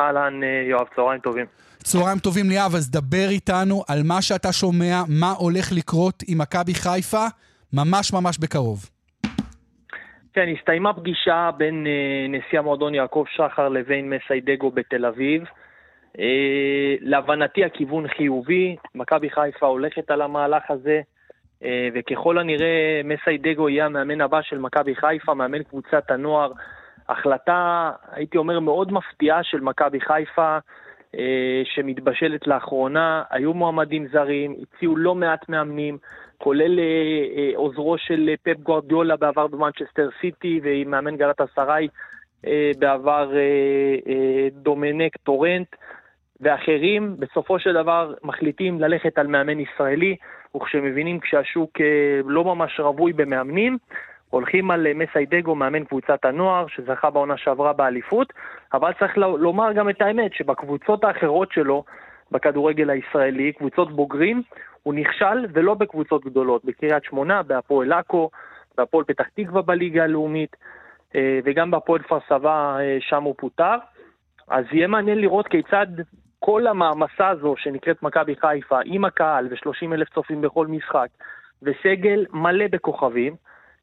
אהלן, 0.00 0.42
אה, 0.42 0.68
יואב, 0.70 0.86
צהריים 0.96 1.20
טובים. 1.20 1.46
צהריים 1.82 2.18
טובים 2.18 2.48
ליאב, 2.48 2.74
אז 2.74 2.90
דבר 2.90 3.28
איתנו 3.28 3.84
על 3.88 4.02
מה 4.02 4.22
שאתה 4.22 4.52
שומע, 4.52 5.02
מה 5.08 5.30
הולך 5.30 5.72
לקרות 5.72 6.22
עם 6.26 6.38
מכבי 6.38 6.74
חיפה, 6.74 7.26
ממש 7.72 8.12
ממש 8.12 8.38
בקרוב. 8.38 8.90
כן, 10.34 10.48
הסתיימה 10.58 10.92
פגישה 10.92 11.50
בין 11.56 11.86
אה, 11.86 12.26
נשיא 12.28 12.58
המועדון 12.58 12.94
יעקב 12.94 13.24
שחר 13.28 13.68
לבין 13.68 14.10
מסיידגו 14.10 14.70
בתל 14.70 15.06
אביב. 15.06 15.42
אה, 16.18 16.94
להבנתי 17.00 17.64
הכיוון 17.64 18.08
חיובי, 18.08 18.76
מכבי 18.94 19.30
חיפה 19.30 19.66
הולכת 19.66 20.10
על 20.10 20.22
המהלך 20.22 20.70
הזה, 20.70 21.00
אה, 21.64 21.88
וככל 21.94 22.38
הנראה 22.38 23.00
מסיידגו 23.04 23.68
יהיה 23.68 23.86
המאמן 23.86 24.20
הבא 24.20 24.42
של 24.42 24.58
מכבי 24.58 24.94
חיפה, 24.94 25.34
מאמן 25.34 25.62
קבוצת 25.62 26.10
הנוער. 26.10 26.52
החלטה, 27.08 27.90
הייתי 28.12 28.38
אומר, 28.38 28.60
מאוד 28.60 28.92
מפתיעה 28.92 29.42
של 29.42 29.60
מכבי 29.60 30.00
חיפה, 30.00 30.58
שמתבשלת 31.64 32.46
לאחרונה. 32.46 33.22
היו 33.30 33.54
מועמדים 33.54 34.06
זרים, 34.12 34.56
הציעו 34.62 34.96
לא 34.96 35.14
מעט 35.14 35.48
מאמנים. 35.48 35.98
כולל 36.44 36.78
אה, 36.78 36.84
אה, 37.36 37.50
עוזרו 37.56 37.98
של 37.98 38.28
אה, 38.28 38.34
פפ 38.42 38.60
גוארדיולה 38.60 39.16
בעבר 39.16 39.46
במנצ'סטר 39.46 40.08
סיטי, 40.20 40.60
ועם 40.62 40.90
מאמן 40.90 41.16
גלת 41.16 41.40
אסריי 41.40 41.88
בעבר 42.78 43.30
דומנק 44.52 45.16
טורנט, 45.16 45.68
ואחרים 46.40 47.16
בסופו 47.18 47.58
של 47.58 47.72
דבר 47.72 48.14
מחליטים 48.24 48.80
ללכת 48.80 49.18
על 49.18 49.26
מאמן 49.26 49.60
ישראלי, 49.60 50.16
וכשמבינים 50.56 51.20
כשהשוק 51.20 51.70
לא 52.24 52.44
ממש 52.44 52.80
רווי 52.80 53.12
במאמנים, 53.12 53.78
הולכים 54.30 54.70
על 54.70 54.86
מסיידגו, 54.94 55.54
מאמן 55.54 55.84
קבוצת 55.84 56.24
הנוער, 56.24 56.66
שזכה 56.68 57.10
בעונה 57.10 57.36
שעברה 57.36 57.72
באליפות, 57.72 58.32
אבל 58.72 58.92
צריך 58.98 59.16
לומר 59.16 59.72
גם 59.72 59.88
את 59.90 60.02
האמת, 60.02 60.34
שבקבוצות 60.34 61.04
האחרות 61.04 61.52
שלו, 61.52 61.84
בכדורגל 62.30 62.90
הישראלי, 62.90 63.52
קבוצות 63.52 63.92
בוגרים, 63.92 64.42
הוא 64.82 64.94
נכשל 64.94 65.46
ולא 65.52 65.74
בקבוצות 65.74 66.24
גדולות, 66.24 66.64
בקריית 66.64 67.04
שמונה, 67.04 67.42
בהפועל 67.42 67.92
עכו, 67.92 68.30
בהפועל 68.78 69.04
פתח 69.04 69.24
תקווה 69.34 69.62
בליגה 69.62 70.04
הלאומית, 70.04 70.56
אה, 71.14 71.38
וגם 71.44 71.70
בהפועל 71.70 72.02
כפר 72.02 72.18
סבא, 72.28 72.78
אה, 72.78 72.96
שם 73.00 73.22
הוא 73.22 73.34
פוטר. 73.38 73.76
אז 74.48 74.64
יהיה 74.72 74.86
מעניין 74.86 75.18
לראות 75.18 75.48
כיצד 75.48 75.86
כל 76.38 76.66
המעמסה 76.66 77.28
הזו 77.28 77.54
שנקראת 77.58 78.02
מכבי 78.02 78.36
חיפה, 78.36 78.78
עם 78.84 79.04
הקהל 79.04 79.48
ו-30 79.50 79.92
אלף 79.92 80.08
צופים 80.14 80.40
בכל 80.40 80.66
משחק, 80.66 81.08
וסגל 81.62 82.26
מלא 82.32 82.66
בכוכבים, 82.70 83.36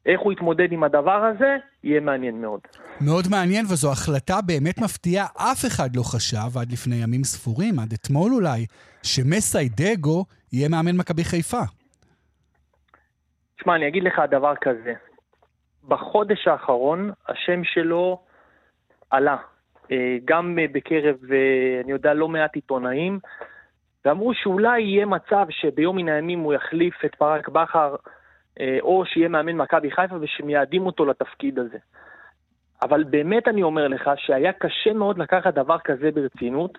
איך 0.06 0.20
הוא 0.20 0.32
יתמודד 0.32 0.72
עם 0.72 0.84
הדבר 0.84 1.24
הזה, 1.24 1.56
יהיה 1.84 2.00
מעניין 2.00 2.40
מאוד. 2.40 2.60
מאוד 3.00 3.24
מעניין, 3.30 3.64
וזו 3.64 3.92
החלטה 3.92 4.40
באמת 4.46 4.78
מפתיעה. 4.78 5.26
אף 5.36 5.64
אחד 5.66 5.96
לא 5.96 6.02
חשב, 6.02 6.58
עד 6.60 6.72
לפני 6.72 6.96
ימים 6.96 7.24
ספורים, 7.24 7.78
עד 7.78 7.92
אתמול 7.92 8.32
אולי, 8.32 8.66
שמסיידגו 9.02 10.24
יהיה 10.52 10.68
מאמן 10.68 10.96
מכבי 10.96 11.24
חיפה. 11.24 11.62
תשמע, 13.56 13.76
אני 13.76 13.88
אגיד 13.88 14.02
לך 14.04 14.22
דבר 14.30 14.54
כזה. 14.60 14.92
בחודש 15.88 16.48
האחרון 16.48 17.10
השם 17.28 17.64
שלו 17.64 18.22
עלה. 19.10 19.36
אה, 19.92 20.16
גם 20.24 20.58
אה, 20.58 20.64
בקרב, 20.72 21.16
אה, 21.32 21.80
אני 21.84 21.92
יודע, 21.92 22.14
לא 22.14 22.28
מעט 22.28 22.54
עיתונאים, 22.54 23.18
ואמרו 24.04 24.34
שאולי 24.34 24.80
יהיה 24.80 25.06
מצב 25.06 25.46
שביום 25.50 25.96
מן 25.96 26.08
הימים 26.08 26.40
הוא 26.40 26.54
יחליף 26.54 27.04
את 27.04 27.16
ברק 27.20 27.48
בכר, 27.48 27.94
או 28.80 29.04
שיהיה 29.06 29.28
מאמן 29.28 29.56
מכבי 29.56 29.90
חיפה 29.90 30.16
ושמייעדים 30.20 30.86
אותו 30.86 31.04
לתפקיד 31.04 31.58
הזה. 31.58 31.78
אבל 32.82 33.04
באמת 33.04 33.48
אני 33.48 33.62
אומר 33.62 33.88
לך 33.88 34.10
שהיה 34.16 34.52
קשה 34.52 34.92
מאוד 34.92 35.18
לקחת 35.18 35.54
דבר 35.54 35.78
כזה 35.78 36.10
ברצינות, 36.10 36.78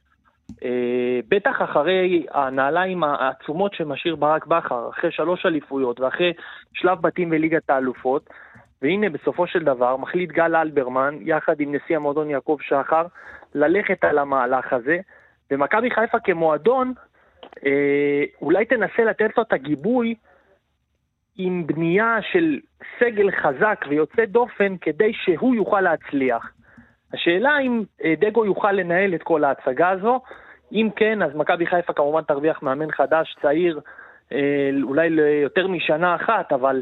אה, 0.64 1.20
בטח 1.28 1.62
אחרי 1.62 2.26
הנעליים 2.32 3.04
העצומות 3.04 3.74
שמשאיר 3.74 4.16
ברק 4.16 4.46
בכר, 4.46 4.90
אחרי 4.90 5.12
שלוש 5.12 5.46
אליפויות 5.46 6.00
ואחרי 6.00 6.34
שלב 6.74 7.02
בתים 7.02 7.30
בליגת 7.30 7.70
האלופות, 7.70 8.30
והנה 8.82 9.10
בסופו 9.10 9.48
של 9.48 9.64
דבר 9.64 9.98
מחליט 9.98 10.32
גל 10.32 10.56
אלברמן, 10.56 11.18
יחד 11.22 11.60
עם 11.60 11.76
נשיא 11.76 11.96
המועדון 11.96 12.30
יעקב 12.30 12.58
שחר, 12.62 13.06
ללכת 13.56 14.04
על 14.04 14.18
המהלך 14.18 14.74
הזה, 14.74 14.98
ומכבי 15.52 15.92
חיפה 15.92 16.20
כמועדון, 16.20 16.94
אה, 17.66 18.24
אולי 18.42 18.66
תנסה 18.66 19.04
לתת 19.04 19.38
לו 19.38 19.44
את 19.44 19.54
הגיבוי 19.54 20.16
עם 21.38 21.68
בנייה 21.68 22.18
של 22.32 22.60
סגל 23.00 23.32
חזק 23.32 23.86
ויוצא 23.90 24.26
דופן 24.26 24.78
כדי 24.82 25.12
שהוא 25.14 25.56
יוכל 25.56 25.82
להצליח. 25.82 26.52
השאלה 27.14 27.60
אם 27.60 27.84
אה, 28.04 28.14
דגו 28.20 28.46
יוכל 28.46 28.72
לנהל 28.72 29.16
את 29.16 29.24
כל 29.24 29.44
ההצגה 29.44 29.90
הזו. 29.90 30.22
אם 30.72 30.90
כן, 30.96 31.22
אז 31.22 31.32
מכבי 31.36 31.66
חיפה 31.66 31.94
כמובן 31.94 32.22
תרוויח 32.22 32.62
מאמן 32.62 32.92
חדש, 32.92 33.36
צעיר, 33.42 33.80
אה, 34.32 34.70
אולי 34.84 35.10
ליותר 35.10 35.68
משנה 35.68 36.16
אחת, 36.16 36.52
אבל 36.52 36.82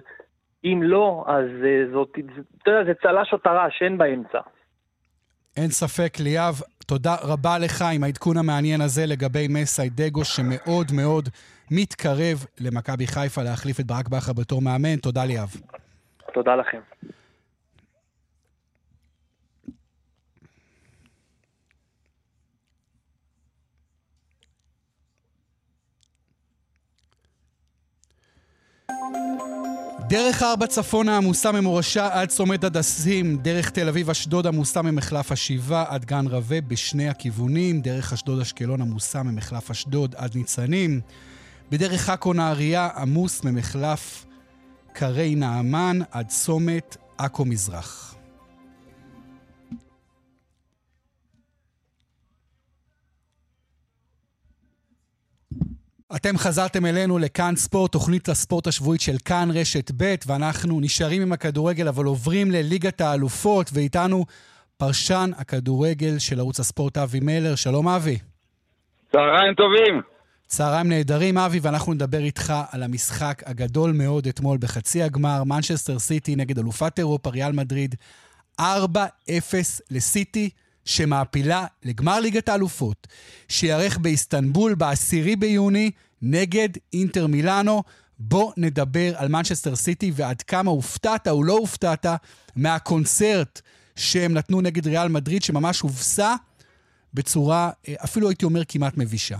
אם 0.63 0.79
לא, 0.83 1.25
אז 1.27 1.45
אה, 1.65 1.91
זאת, 1.93 2.17
אתה 2.61 2.71
יודע, 2.71 2.83
זה 2.83 2.93
צל"ש 3.01 3.33
או 3.33 3.37
טר"ש, 3.37 3.81
אין 3.81 3.97
באמצע. 3.97 4.39
אין 5.57 5.69
ספק, 5.69 6.19
ליאב, 6.19 6.61
תודה 6.87 7.15
רבה 7.23 7.59
לך 7.59 7.83
עם 7.95 8.03
העדכון 8.03 8.37
המעניין 8.37 8.81
הזה 8.81 9.05
לגבי 9.05 9.47
מסיידגו, 9.49 10.25
שמאוד 10.25 10.87
מאוד 10.95 11.29
מתקרב 11.71 12.45
למכבי 12.59 13.07
חיפה 13.07 13.43
להחליף 13.43 13.79
את 13.79 13.85
ברק 13.85 14.07
בכר 14.07 14.33
בתור 14.33 14.61
מאמן. 14.61 14.95
תודה, 14.95 15.25
ליאב. 15.25 15.55
תודה 16.33 16.55
לכם. 16.55 16.79
דרך 30.09 30.43
ארבע 30.43 30.67
צפונה 30.67 31.17
עמוסה 31.17 31.51
ממורשה 31.51 32.09
עד 32.21 32.29
צומת 32.29 32.63
הדסים, 32.63 33.37
דרך 33.37 33.69
תל 33.69 33.87
אביב 33.87 34.09
אשדוד 34.09 34.47
עמוסה 34.47 34.81
ממחלף 34.81 35.31
השבעה 35.31 35.85
עד 35.87 36.05
גן 36.05 36.27
רווה 36.27 36.61
בשני 36.61 37.09
הכיוונים, 37.09 37.81
דרך 37.81 38.13
אשדוד 38.13 38.39
אשקלון 38.39 38.81
עמוסה 38.81 39.23
ממחלף 39.23 39.71
אשדוד 39.71 40.15
עד 40.17 40.35
ניצנים, 40.35 41.01
בדרך 41.71 42.09
עכו 42.09 42.33
נהריה 42.33 42.89
עמוס 42.97 43.43
ממחלף 43.43 44.25
קרי 44.93 45.35
נעמן 45.35 45.99
עד 46.11 46.27
צומת 46.27 46.97
עכו 47.17 47.45
מזרח. 47.45 48.15
אתם 56.15 56.37
חזרתם 56.37 56.85
אלינו 56.85 57.17
לכאן 57.17 57.55
ספורט, 57.55 57.91
תוכנית 57.91 58.29
הספורט 58.29 58.67
השבועית 58.67 59.01
של 59.01 59.15
כאן 59.25 59.49
רשת 59.53 59.91
ב', 59.97 60.15
ואנחנו 60.27 60.79
נשארים 60.79 61.21
עם 61.21 61.33
הכדורגל, 61.33 61.87
אבל 61.87 62.05
עוברים 62.05 62.51
לליגת 62.51 63.01
האלופות, 63.01 63.69
ואיתנו 63.73 64.25
פרשן 64.77 65.31
הכדורגל 65.37 66.19
של 66.19 66.39
ערוץ 66.39 66.59
הספורט 66.59 66.97
אבי 66.97 67.19
מלר. 67.19 67.55
שלום 67.55 67.87
אבי. 67.87 68.17
צהריים 69.11 69.53
טובים. 69.53 70.01
צהריים 70.51 70.89
נהדרים, 70.89 71.37
אבי, 71.37 71.59
ואנחנו 71.61 71.93
נדבר 71.93 72.19
איתך 72.19 72.53
על 72.71 72.83
המשחק 72.83 73.43
הגדול 73.45 73.91
מאוד 73.91 74.27
אתמול 74.27 74.57
בחצי 74.57 75.03
הגמר, 75.03 75.43
מנצ'סטר 75.43 75.99
סיטי 75.99 76.35
נגד 76.35 76.59
אלופת 76.59 76.99
אירופה, 76.99 77.29
ריאל 77.29 77.51
מדריד, 77.51 77.95
4-0 78.61 78.63
לסיטי, 79.91 80.49
שמעפילה 80.85 81.65
לגמר 81.83 82.19
ליגת 82.19 82.49
האלופות, 82.49 83.07
שייערך 83.47 83.97
באיסטנבול 83.97 84.75
ב-10 84.75 85.35
ביוני 85.39 85.91
נגד 86.21 86.69
אינטר 86.93 87.27
מילאנו. 87.27 87.83
בוא 88.19 88.51
נדבר 88.57 89.17
על 89.17 89.27
מנצ'סטר 89.27 89.75
סיטי 89.75 90.11
ועד 90.15 90.41
כמה 90.41 90.71
הופתעת 90.71 91.27
או 91.27 91.43
לא 91.43 91.53
הופתעת 91.53 92.05
מהקונצרט 92.55 93.61
שהם 93.95 94.33
נתנו 94.33 94.61
נגד 94.61 94.87
ריאל 94.87 95.07
מדריד, 95.07 95.43
שממש 95.43 95.79
הובסה 95.79 96.35
בצורה, 97.13 97.69
אה, 97.87 97.93
אפילו 98.03 98.29
הייתי 98.29 98.45
אומר, 98.45 98.61
כמעט 98.67 98.97
מבישה. 98.97 99.37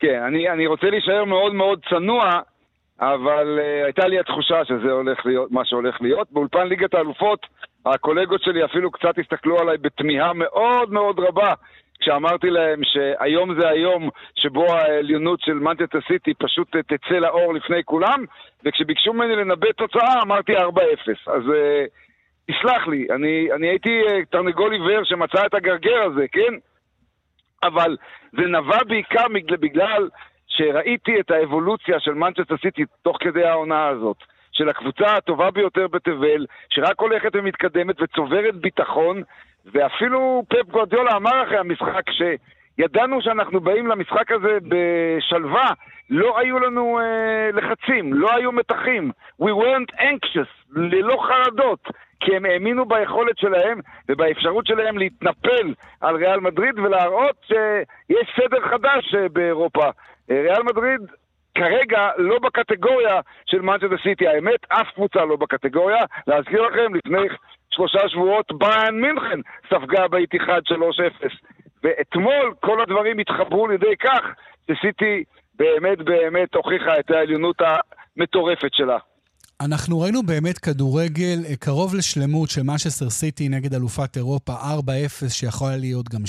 כן, 0.00 0.22
אני, 0.22 0.50
אני 0.50 0.66
רוצה 0.66 0.90
להישאר 0.90 1.24
מאוד 1.24 1.54
מאוד 1.54 1.80
צנוע, 1.90 2.40
אבל 3.00 3.58
uh, 3.58 3.84
הייתה 3.84 4.06
לי 4.06 4.18
התחושה 4.18 4.64
שזה 4.64 4.92
הולך 4.92 5.26
להיות, 5.26 5.52
מה 5.52 5.64
שהולך 5.64 5.96
להיות. 6.00 6.32
באולפן 6.32 6.66
ליגת 6.68 6.94
האלופות, 6.94 7.46
הקולגות 7.86 8.42
שלי 8.42 8.64
אפילו 8.64 8.90
קצת 8.90 9.18
הסתכלו 9.18 9.58
עליי 9.58 9.78
בתמיהה 9.78 10.32
מאוד 10.32 10.92
מאוד 10.92 11.18
רבה, 11.20 11.54
כשאמרתי 12.00 12.50
להם 12.50 12.80
שהיום 12.84 13.60
זה 13.60 13.68
היום 13.68 14.10
שבו 14.34 14.66
העליונות 14.72 15.40
של 15.40 15.54
מנצ'סטר 15.54 15.98
סיטי 16.08 16.34
פשוט 16.34 16.76
תצא 16.76 17.14
לאור 17.14 17.54
לפני 17.54 17.84
כולם, 17.84 18.24
וכשביקשו 18.64 19.12
ממני 19.12 19.36
לנבא 19.36 19.72
תוצאה 19.72 20.22
אמרתי 20.22 20.56
4-0. 20.56 20.60
אז 21.26 21.42
uh, 21.42 21.88
תסלח 22.50 22.86
לי, 22.86 23.06
אני, 23.10 23.48
אני 23.52 23.68
הייתי 23.68 24.02
uh, 24.02 24.10
תרנגול 24.30 24.72
עיוור 24.72 25.04
שמצא 25.04 25.46
את 25.46 25.54
הגרגר 25.54 26.02
הזה, 26.02 26.28
כן? 26.32 26.54
אבל 27.62 27.96
זה 28.32 28.42
נבע 28.42 28.84
בעיקר 28.88 29.24
בגלל 29.60 30.08
שראיתי 30.48 31.20
את 31.20 31.30
האבולוציה 31.30 32.00
של 32.00 32.14
מנצ'סטר 32.14 32.56
סיטי 32.56 32.84
תוך 33.02 33.16
כדי 33.20 33.44
העונה 33.44 33.86
הזאת. 33.86 34.16
של 34.52 34.68
הקבוצה 34.68 35.16
הטובה 35.16 35.50
ביותר 35.50 35.88
בתבל, 35.88 36.46
שרק 36.70 37.00
הולכת 37.00 37.30
ומתקדמת 37.34 38.02
וצוברת 38.02 38.54
ביטחון, 38.54 39.22
ואפילו 39.64 40.44
פפ 40.48 40.70
גוארדיולה 40.70 41.16
אמר 41.16 41.42
אחרי 41.44 41.58
המשחק 41.58 42.10
שידענו 42.76 43.22
שאנחנו 43.22 43.60
באים 43.60 43.86
למשחק 43.86 44.32
הזה 44.32 44.58
בשלווה, 44.68 45.72
לא 46.10 46.38
היו 46.38 46.58
לנו 46.58 46.98
אה, 47.00 47.50
לחצים, 47.52 48.14
לא 48.14 48.34
היו 48.34 48.52
מתחים. 48.52 49.10
We 49.42 49.46
weren't 49.46 50.00
anxious, 50.00 50.76
ללא 50.76 51.26
חרדות. 51.28 51.80
כי 52.20 52.36
הם 52.36 52.44
האמינו 52.44 52.84
ביכולת 52.84 53.38
שלהם 53.38 53.80
ובאפשרות 54.08 54.66
שלהם 54.66 54.98
להתנפל 54.98 55.74
על 56.00 56.16
ריאל 56.16 56.40
מדריד 56.40 56.78
ולהראות 56.78 57.36
שיש 57.46 58.40
סדר 58.40 58.68
חדש 58.70 59.14
אה, 59.14 59.28
באירופה. 59.28 59.84
אה, 60.30 60.40
ריאל 60.42 60.62
מדריד 60.62 61.00
כרגע 61.54 62.10
לא 62.18 62.38
בקטגוריה 62.38 63.20
של 63.46 63.60
מנצ'סטר 63.60 63.96
סיטי. 64.02 64.28
האמת, 64.28 64.60
אף 64.68 64.86
קבוצה 64.94 65.24
לא 65.24 65.36
בקטגוריה. 65.36 66.04
להזכיר 66.26 66.62
לכם, 66.62 66.94
לפני 66.94 67.28
שלושה 67.70 68.08
שבועות 68.08 68.52
ביאן 68.52 69.00
מינכן 69.00 69.40
ספגה 69.70 70.08
באיתיחד 70.08 70.60
3-0. 70.68 70.74
ואתמול 71.86 72.54
כל 72.60 72.80
הדברים 72.82 73.18
התחברו 73.18 73.68
לידי 73.68 73.96
כך 74.00 74.20
שסיטי 74.70 75.24
באמת 75.54 75.98
באמת 75.98 76.54
הוכיחה 76.54 76.98
את 77.00 77.10
העליונות 77.10 77.56
המטורפת 78.16 78.74
שלה. 78.74 78.98
אנחנו 79.60 80.00
ראינו 80.00 80.22
באמת 80.22 80.58
כדורגל 80.58 81.38
אה, 81.48 81.56
קרוב 81.56 81.94
לשלמות 81.94 82.50
של 82.50 82.62
מנצ'סטר 82.62 83.10
סיטי 83.10 83.48
נגד 83.48 83.74
אלופת 83.74 84.16
אירופה, 84.16 84.52
4-0, 84.52 85.28
שיכול 85.28 85.68
להיות 85.76 86.08
גם 86.08 86.20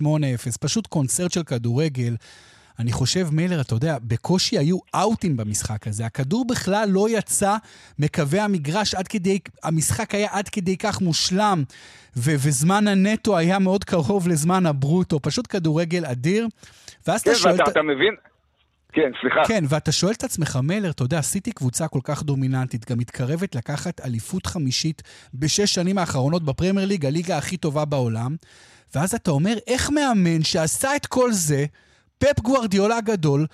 7-0, 0.00 0.02
8-0, 0.02 0.58
פשוט 0.60 0.86
קונצרט 0.86 1.32
של 1.32 1.42
כדורגל. 1.42 2.14
אני 2.78 2.92
חושב, 2.92 3.28
מיילר, 3.32 3.60
אתה 3.60 3.74
יודע, 3.74 3.96
בקושי 4.02 4.58
היו 4.58 4.78
אאוטים 4.94 5.36
במשחק 5.36 5.86
הזה. 5.86 6.06
הכדור 6.06 6.46
בכלל 6.46 6.88
לא 6.88 7.06
יצא 7.10 7.56
מקווי 7.98 8.40
המגרש 8.40 8.94
עד 8.94 9.08
כדי, 9.08 9.38
המשחק 9.62 10.14
היה 10.14 10.28
עד 10.32 10.48
כדי 10.48 10.76
כך 10.76 11.00
מושלם, 11.00 11.64
ו- 12.16 12.34
וזמן 12.38 12.88
הנטו 12.88 13.36
היה 13.36 13.58
מאוד 13.58 13.84
קרוב 13.84 14.28
לזמן 14.28 14.66
הברוטו. 14.66 15.20
פשוט 15.20 15.46
כדורגל 15.50 16.06
אדיר. 16.06 16.48
ואז 17.06 17.22
כן, 17.22 17.30
אתה 17.30 17.38
שואל... 17.38 17.52
ואתה, 17.52 17.70
אתה 17.70 17.82
מבין? 17.82 18.14
כן, 18.92 19.10
סליחה. 19.20 19.40
כן, 19.48 19.64
ואתה 19.68 19.92
שואל 19.92 20.12
את 20.12 20.24
עצמך, 20.24 20.58
מלר, 20.62 20.90
אתה 20.90 21.02
יודע, 21.04 21.18
עשיתי 21.18 21.52
קבוצה 21.52 21.88
כל 21.88 22.00
כך 22.04 22.22
דומיננטית, 22.22 22.90
גם 22.90 22.98
מתקרבת 22.98 23.54
לקחת 23.54 24.00
אליפות 24.00 24.46
חמישית 24.46 25.02
בשש 25.34 25.74
שנים 25.74 25.98
האחרונות 25.98 26.42
בפרמייר 26.42 26.86
ליג, 26.88 27.06
הליגה 27.06 27.38
הכי 27.38 27.56
טובה 27.56 27.84
בעולם, 27.84 28.36
ואז 28.94 29.14
אתה 29.14 29.30
אומר, 29.30 29.54
איך 29.66 29.90
מאמן 29.90 30.42
שעשה 30.42 30.96
את 30.96 31.06
כל 31.06 31.32
זה, 31.32 31.64
פפ 32.18 32.40
גוורדיולה 32.40 32.96
הגדול, 32.96 33.46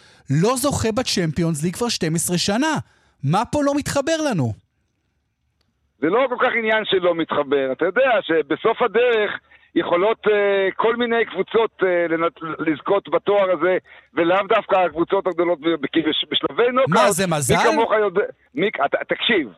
לא 0.43 0.57
זוכה 0.57 0.93
בצ'מפיונס 0.93 1.65
ליג 1.65 1.77
כבר 1.77 1.89
12 1.89 2.39
שנה? 2.39 2.75
מה 3.25 3.45
פה 3.53 3.61
לא 3.65 3.73
מתחבר 3.77 4.17
לנו? 4.31 4.53
זה 5.99 6.07
לא 6.07 6.27
כל 6.29 6.37
כך 6.47 6.53
עניין 6.59 6.85
שלא 6.85 7.15
מתחבר. 7.15 7.73
אתה 7.73 7.85
יודע 7.85 8.11
שבסוף 8.23 8.83
הדרך... 8.83 9.31
יכולות 9.75 10.27
uh, 10.27 10.31
כל 10.77 10.97
מיני 10.97 11.25
קבוצות 11.25 11.83
uh. 11.83 11.87
לזכות 12.59 13.09
בתואר 13.09 13.51
הזה, 13.51 13.79
ולאו 14.15 14.47
דווקא 14.49 14.77
הקבוצות 14.77 15.27
הגדולות 15.27 15.59
בשלבי 15.61 16.71
נוקאוט. 16.73 16.89
מה, 16.89 17.11
זה 17.11 17.27
מזל? 17.27 17.55
מי 17.55 17.73
כמוך 17.73 17.93
יודע... 17.93 18.23
מי... 18.55 18.71
תקשיב, 19.09 19.49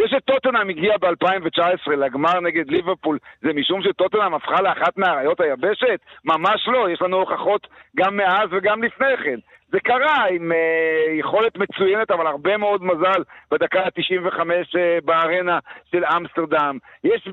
זה 0.00 0.08
שטוטנאם 0.08 0.68
הגיע 0.68 0.96
ב-2019 0.98 1.90
לגמר 1.90 2.40
נגד 2.40 2.70
ליברפול, 2.70 3.18
זה 3.42 3.52
משום 3.52 3.82
שטוטנאם 3.82 4.34
הפכה 4.34 4.62
לאחת 4.62 4.98
מאריות 4.98 5.40
היבשת? 5.40 6.00
ממש 6.24 6.68
לא, 6.68 6.90
יש 6.90 7.02
לנו 7.02 7.16
הוכחות 7.16 7.66
גם 7.96 8.16
מאז 8.16 8.48
וגם 8.50 8.82
לפני 8.82 9.16
כן. 9.24 9.38
זה 9.72 9.80
קרה 9.80 10.24
עם 10.30 10.52
uh, 10.52 11.10
יכולת 11.18 11.56
מצוינת, 11.56 12.10
אבל 12.10 12.26
הרבה 12.26 12.56
מאוד 12.56 12.84
מזל 12.84 13.22
בדקה 13.50 13.80
ה-95 13.80 14.40
uh, 14.40 15.04
בארנה 15.04 15.58
של 15.92 16.04
אמסטרדם. 16.16 16.78
יש 17.04 17.28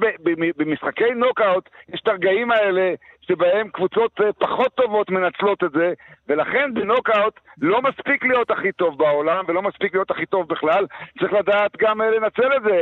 במשחקי 0.58 1.12
נוקאוט, 1.16 1.70
יש 1.94 2.02
את 2.04 2.08
הרגעים 2.08 2.52
האלה 2.52 2.94
שבהם 3.22 3.70
קבוצות 3.70 4.20
uh, 4.20 4.24
פחות 4.40 4.76
טובות 4.76 5.10
מנצלות 5.10 5.64
את 5.64 5.72
זה, 5.72 5.94
ולכן 6.30 6.74
בנוקאוט 6.74 7.40
לא 7.62 7.82
מספיק 7.82 8.26
להיות 8.26 8.52
הכי 8.52 8.72
טוב 8.72 8.98
בעולם, 8.98 9.46
ולא 9.48 9.62
מספיק 9.62 9.94
להיות 9.94 10.12
הכי 10.12 10.26
טוב 10.26 10.48
בכלל, 10.48 10.86
צריך 11.20 11.34
לדעת 11.34 11.72
גם 11.78 12.02
uh, 12.02 12.04
לנצל 12.04 12.56
את 12.58 12.62
זה. 12.64 12.80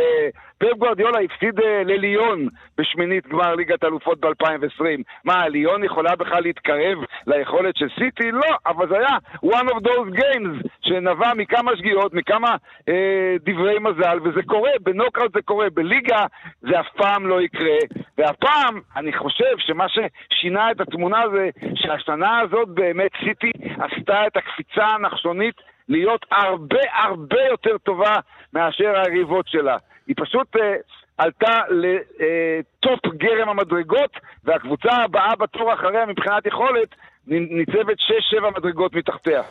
פפ 0.57 0.77
גוארדיולה 0.77 1.19
הפסיד 1.19 1.59
uh, 1.59 1.63
לליון 1.85 2.47
בשמינית 2.77 3.27
גמר 3.27 3.55
ליגת 3.55 3.83
אלופות 3.83 4.19
ב-2020. 4.19 4.83
מה, 5.25 5.47
ליון 5.47 5.83
יכולה 5.83 6.15
בכלל 6.15 6.43
להתקרב 6.43 6.97
ליכולת 7.27 7.77
של 7.77 7.87
סיטי? 7.99 8.31
לא, 8.31 8.55
אבל 8.65 8.87
זה 8.89 8.97
היה 8.97 9.17
one 9.45 9.69
of 9.69 9.79
those 9.87 10.19
games 10.19 10.67
שנבע 10.81 11.33
מכמה 11.37 11.71
שגיאות, 11.77 12.13
מכמה 12.13 12.55
אה, 12.89 13.35
דברי 13.39 13.79
מזל, 13.79 14.19
וזה 14.23 14.43
קורה, 14.43 14.71
בנוקאוט 14.79 15.33
זה 15.33 15.41
קורה, 15.41 15.69
בליגה 15.69 16.25
זה 16.61 16.79
אף 16.79 16.87
פעם 16.97 17.27
לא 17.27 17.41
יקרה, 17.41 17.77
והפעם 18.17 18.81
אני 18.95 19.13
חושב 19.13 19.57
שמה 19.57 19.85
ששינה 19.89 20.71
את 20.71 20.81
התמונה 20.81 21.23
זה 21.33 21.49
שהשנה 21.75 22.39
הזאת 22.39 22.67
באמת 22.67 23.11
סיטי 23.23 23.34
עשתה 23.79 24.27
את 24.27 24.37
הקפיצה 24.37 24.85
הנחשונית 24.85 25.55
להיות 25.89 26.25
הרבה 26.31 26.79
הרבה 26.93 27.41
יותר 27.51 27.77
טובה 27.77 28.15
מאשר 28.53 28.93
היריבות 28.95 29.47
שלה. 29.47 29.77
היא 30.07 30.15
פשוט... 30.19 30.55
אה, 30.55 30.75
עלתה 31.17 31.61
לטופ 31.69 33.05
אה, 33.05 33.11
גרם 33.17 33.49
המדרגות, 33.49 34.11
והקבוצה 34.43 34.91
הבאה 34.91 35.35
בתור 35.35 35.73
אחריה 35.73 36.05
מבחינת 36.05 36.45
יכולת 36.45 36.95
ניצבת 37.27 37.97
6-7 38.39 38.57
מדרגות 38.57 38.95
מתחתיה. 38.95 39.41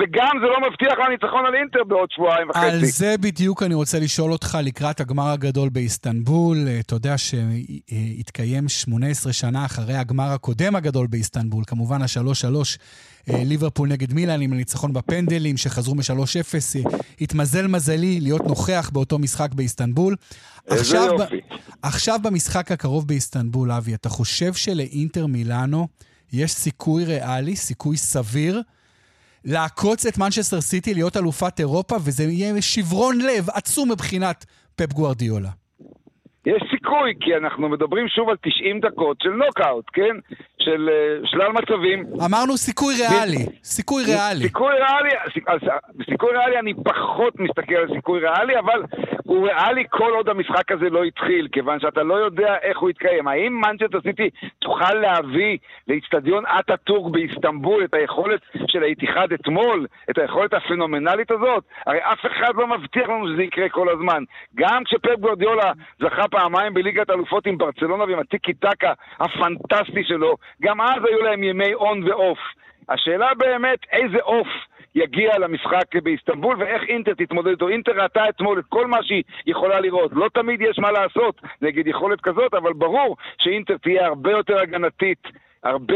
וגם 0.00 0.30
זה 0.42 0.46
לא 0.46 0.68
מבטיח 0.68 0.98
לה 0.98 1.08
ניצחון 1.08 1.46
על 1.46 1.54
אינטר 1.54 1.84
בעוד 1.84 2.08
שבועיים 2.10 2.50
וחצי. 2.50 2.66
על 2.66 2.84
זה 2.84 3.14
בדיוק 3.20 3.62
אני 3.62 3.74
רוצה 3.74 3.98
לשאול 3.98 4.32
אותך 4.32 4.58
לקראת 4.62 5.00
הגמר 5.00 5.28
הגדול 5.28 5.68
באיסטנבול. 5.68 6.56
אתה 6.80 6.94
יודע 6.94 7.14
שהתקיים 7.18 8.68
18 8.68 9.32
שנה 9.32 9.64
אחרי 9.64 9.94
הגמר 9.94 10.32
הקודם 10.32 10.76
הגדול 10.76 11.06
באיסטנבול, 11.06 11.64
כמובן 11.66 12.02
השלוש-שלוש, 12.02 12.78
אה, 13.30 13.44
ליברפול 13.44 13.88
נגד 13.88 14.12
מילאן 14.12 14.40
עם 14.40 14.52
הניצחון 14.52 14.92
בפנדלים, 14.92 15.56
שחזרו 15.56 15.94
מ-3-0. 15.94 16.88
התמזל 17.20 17.66
מזלי 17.66 18.20
להיות 18.20 18.46
נוכח 18.46 18.90
באותו 18.92 19.18
משחק 19.18 19.54
באיסטנבול. 19.54 20.16
עכשיו, 20.68 21.10
עכשיו 21.82 22.18
במשחק 22.22 22.72
הקרוב 22.72 23.08
באיסטנבול, 23.08 23.72
אבי, 23.72 23.94
אתה 23.94 24.08
חושב 24.08 24.54
שלאינטר 24.54 25.26
מילאנו 25.26 25.88
יש 26.32 26.52
סיכוי 26.52 27.04
ריאלי, 27.04 27.56
סיכוי 27.56 27.96
סביר, 27.96 28.62
לעקוץ 29.44 30.06
את 30.06 30.18
מנצ'סטר 30.18 30.60
סיטי, 30.60 30.94
להיות 30.94 31.16
אלופת 31.16 31.60
אירופה, 31.60 31.96
וזה 31.96 32.24
יהיה 32.24 32.62
שברון 32.62 33.18
לב 33.18 33.50
עצום 33.54 33.92
מבחינת 33.92 34.44
פפ 34.76 34.92
גוארדיולה. 34.92 35.50
יש 36.46 36.62
סיכוי, 36.70 37.14
כי 37.20 37.36
אנחנו 37.36 37.68
מדברים 37.68 38.08
שוב 38.08 38.28
על 38.28 38.36
90 38.36 38.80
דקות 38.80 39.16
של 39.22 39.30
נוקאוט, 39.30 39.84
כן? 39.92 40.16
של 40.60 40.88
אה, 40.88 41.28
שלל 41.28 41.52
מצבים. 41.52 42.06
אמרנו 42.26 42.56
סיכוי 42.56 42.94
ריאלי, 42.94 43.46
סיכוי 43.64 44.02
ריאלי. 44.04 44.44
סיכוי 44.44 44.72
ריאלי, 44.72 45.10
סיכוי 46.10 46.30
ריאלי 46.32 46.58
אני 46.58 46.74
פחות 46.74 47.34
מסתכל 47.38 47.74
על 47.74 47.88
סיכוי 47.94 48.20
ריאלי, 48.20 48.58
אבל 48.58 48.82
הוא 49.24 49.48
ריאלי 49.48 49.84
כל 49.90 50.12
עוד 50.14 50.28
המשחק 50.28 50.72
הזה 50.72 50.90
לא 50.90 51.04
התחיל, 51.04 51.48
כיוון 51.52 51.80
שאתה 51.80 52.02
לא 52.02 52.14
יודע 52.14 52.54
איך 52.62 52.78
הוא 52.78 52.90
יתקיים. 52.90 53.28
האם 53.28 53.60
מנצ'סטר 53.60 54.00
סיטי 54.00 54.30
תוכל 54.58 54.94
להביא 54.94 55.58
לאיצטדיון 55.88 56.44
אטאטורק 56.46 57.12
באיסטנבול 57.12 57.84
את 57.84 57.94
היכולת 57.94 58.40
של 58.66 58.82
האיתיחד 58.82 59.32
אתמול, 59.32 59.86
את 60.10 60.18
היכולת 60.18 60.54
הפנומנלית 60.54 61.30
הזאת? 61.30 61.64
הרי 61.86 61.98
אף 61.98 62.26
אחד 62.26 62.52
לא 62.54 62.66
מבטיח 62.66 63.08
לנו 63.08 63.28
שזה 63.28 63.42
יקרה 63.42 63.68
כל 63.68 63.88
הזמן. 63.88 64.22
גם 64.54 64.84
כשפפ 64.84 65.20
גורדיולה 65.20 65.72
זכה 66.00 66.28
פעמיים 66.28 66.74
בליגת 66.74 67.10
אלופות 67.10 67.46
עם 67.46 67.58
ברצלונה 67.58 68.04
ועם 68.04 68.18
הטיקי 68.18 68.54
טקה 68.54 68.92
הפנטסטי 69.20 70.04
שלו, 70.04 70.36
גם 70.62 70.80
אז 70.80 71.04
היו 71.04 71.22
להם 71.22 71.42
ימי 71.42 71.74
און 71.74 72.02
ועוף. 72.08 72.38
השאלה 72.88 73.34
באמת 73.34 73.78
איזה 73.92 74.18
עוף 74.22 74.48
יגיע 74.94 75.38
למשחק 75.38 75.96
באיסטנבול 76.02 76.56
ואיך 76.58 76.82
אינטר 76.82 77.14
תתמודד 77.14 77.50
איתו. 77.50 77.68
אינטר 77.68 77.92
ראתה 78.02 78.28
אתמול 78.28 78.58
את 78.58 78.64
כל 78.68 78.86
מה 78.86 79.02
שהיא 79.02 79.22
יכולה 79.46 79.80
לראות. 79.80 80.10
לא 80.14 80.28
תמיד 80.34 80.60
יש 80.60 80.78
מה 80.78 80.90
לעשות 80.90 81.40
נגד 81.62 81.86
יכולת 81.86 82.20
כזאת, 82.20 82.54
אבל 82.54 82.72
ברור 82.72 83.16
שאינטר 83.38 83.76
תהיה 83.76 84.06
הרבה 84.06 84.30
יותר 84.30 84.60
הגנתית, 84.60 85.22
הרבה 85.64 85.94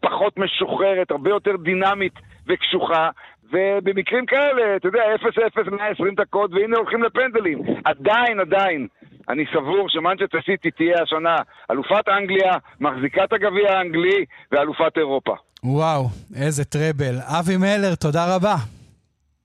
פחות 0.00 0.38
משוחררת, 0.38 1.10
הרבה 1.10 1.30
יותר 1.30 1.56
דינמית 1.56 2.14
וקשוחה. 2.48 3.10
ובמקרים 3.52 4.26
כאלה, 4.26 4.76
אתה 4.76 4.88
יודע, 4.88 5.02
0-0, 5.14 5.70
120 5.70 6.14
דקות, 6.14 6.50
והנה 6.52 6.76
הולכים 6.76 7.02
לפנדלים. 7.02 7.58
עדיין, 7.84 8.40
עדיין, 8.40 8.86
אני 9.28 9.44
סבור 9.52 9.86
שמנצ'סטר 9.88 10.38
סיטי 10.46 10.70
תהיה 10.70 11.02
השנה 11.02 11.36
אלופת 11.70 12.08
אנגליה, 12.08 12.52
מחזיקת 12.80 13.32
הגביע 13.32 13.72
האנגלי 13.72 14.24
ואלופת 14.52 14.96
אירופה. 14.96 15.34
וואו, 15.64 16.08
איזה 16.36 16.64
treble. 16.64 17.18
אבי 17.20 17.56
מלר, 17.56 17.94
תודה 17.94 18.36
רבה. 18.36 18.56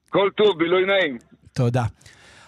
כל 0.10 0.30
טוב, 0.38 0.58
בילוי 0.58 0.86
נעים. 0.86 1.18
תודה. 1.54 1.84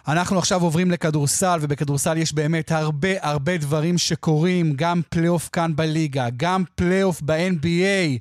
אנחנו 0.07 0.37
עכשיו 0.37 0.61
עוברים 0.61 0.91
לכדורסל, 0.91 1.57
ובכדורסל 1.61 2.17
יש 2.17 2.33
באמת 2.33 2.71
הרבה 2.71 3.09
הרבה 3.21 3.57
דברים 3.57 3.97
שקורים, 3.97 4.73
גם 4.75 5.01
פלייאוף 5.09 5.49
כאן 5.51 5.71
בליגה, 5.75 6.25
גם 6.37 6.63
פלייאוף 6.75 7.21
ב-NBA, 7.21 8.19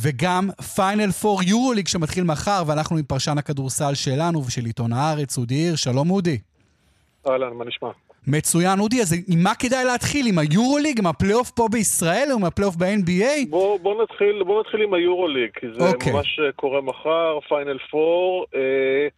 וגם 0.00 0.50
פיינל 0.74 1.10
פור 1.10 1.42
יורוליג 1.42 1.88
שמתחיל 1.88 2.24
מחר, 2.24 2.62
ואנחנו 2.66 2.96
עם 2.96 3.04
פרשן 3.04 3.38
הכדורסל 3.38 3.94
שלנו 3.94 4.44
ושל 4.46 4.64
עיתון 4.64 4.92
הארץ, 4.92 5.38
אודי 5.38 5.54
הירש. 5.54 5.84
שלום 5.84 6.10
אודי. 6.10 6.38
אהלן, 7.26 7.52
מה 7.52 7.64
נשמע? 7.64 7.88
מצוין, 8.26 8.80
אודי, 8.80 9.00
אז 9.00 9.12
עם 9.12 9.42
מה 9.42 9.54
כדאי 9.54 9.84
להתחיל? 9.84 10.26
עם 10.26 10.38
היורוליג, 10.38 10.98
עם 10.98 11.06
הפלייאוף 11.06 11.50
פה 11.50 11.68
בישראל 11.72 12.28
או 12.30 12.36
עם 12.36 12.44
הפלייאוף 12.44 12.76
ב-NBA? 12.76 13.50
בוא, 13.50 13.78
בוא, 13.80 14.02
נתחיל, 14.02 14.42
בוא 14.42 14.60
נתחיל 14.60 14.82
עם 14.82 14.94
היורוליג, 14.94 15.50
כי 15.54 15.66
זה 15.72 15.78
okay. 15.78 15.92
אוקיי. 15.94 16.12
ממש 16.12 16.40
קורה 16.56 16.80
מחר, 16.80 17.38
פיינל 17.48 17.78
פור. 17.90 18.46
אה, 18.54 19.08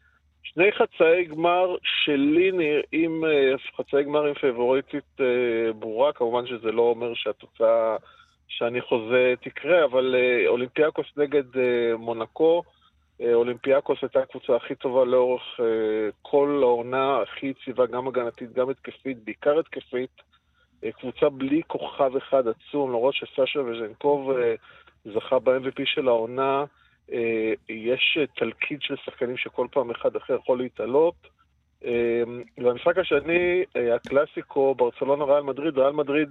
שני 0.42 0.73
חצאי 0.73 1.25
גמר 1.25 1.77
שלי 1.83 2.51
נראים 2.53 3.25
אה, 3.25 3.55
חצאי 3.77 4.05
גמר 4.05 4.27
עם 4.27 4.35
פייבוריטית 4.35 5.21
אה, 5.21 5.73
ברורה, 5.79 6.12
כמובן 6.12 6.47
שזה 6.47 6.73
לא 6.73 6.83
אומר 6.83 7.12
שהתוצאה 7.14 7.97
שאני 8.49 8.81
חוזה 8.81 9.35
תקרה, 9.42 9.85
אבל 9.85 10.14
אה, 10.19 10.49
אולימפיאקוס 10.49 11.07
נגד 11.16 11.57
אה, 11.57 11.97
מונקו, 11.99 12.62
אה, 12.66 12.76
אולימפיאקוס 13.20 13.98
הייתה 14.02 14.20
הקבוצה 14.20 14.57
הכי 14.57 14.74
טובה 14.74 15.05
לאורך 15.05 15.42
אה, 15.61 15.64
כל 16.22 16.59
העונה, 16.62 17.18
הכי 17.22 17.46
יציבה, 17.46 17.87
גם 17.87 18.09
הגנתית, 18.09 18.52
גם 18.52 18.70
התקפית, 18.70 19.24
בעיקר 19.24 19.59
התקפית. 19.59 20.11
אה, 20.85 20.92
קבוצה 20.92 21.29
בלי 21.29 21.62
כוכב 21.66 22.16
אחד 22.16 22.44
עצום, 22.48 22.90
למרות 22.90 23.14
שסשה 23.14 23.61
וז'נקוב 23.61 24.31
זכה 25.05 25.38
ב-MVP 25.38 25.83
של 25.85 26.09
העונה, 26.09 26.64
יש 27.68 28.18
תלכיד 28.37 28.83
של 28.83 28.96
שחקנים 29.05 29.37
שכל 29.37 29.66
פעם 29.70 29.90
אחד 29.90 30.16
אחר 30.16 30.35
יכול 30.35 30.59
להתעלות. 30.59 31.14
והמשחק 32.59 32.98
השני, 32.98 33.64
הקלאסיקו, 33.94 34.74
ברצלונה 34.74 35.24
ריאל 35.24 35.42
מדריד, 35.42 35.79
ריאל 35.79 35.92
מדריד 35.92 36.29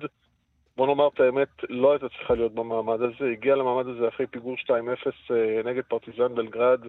בוא 0.78 0.88
נאמר 0.88 1.08
את 1.08 1.20
האמת, 1.20 1.48
לא 1.70 1.92
הייתה 1.92 2.10
צריכה 2.10 2.34
להיות 2.34 2.56
במעמד 2.56 3.02
הזה. 3.02 3.32
הגיעה 3.32 3.56
למעמד 3.56 3.88
הזה 3.88 4.08
אחרי 4.08 4.28
פיגור 4.28 4.56
2-0 4.56 4.70
אה, 4.72 5.62
נגד 5.66 5.84
פרטיזן 5.88 6.36
בלגרד, 6.36 6.80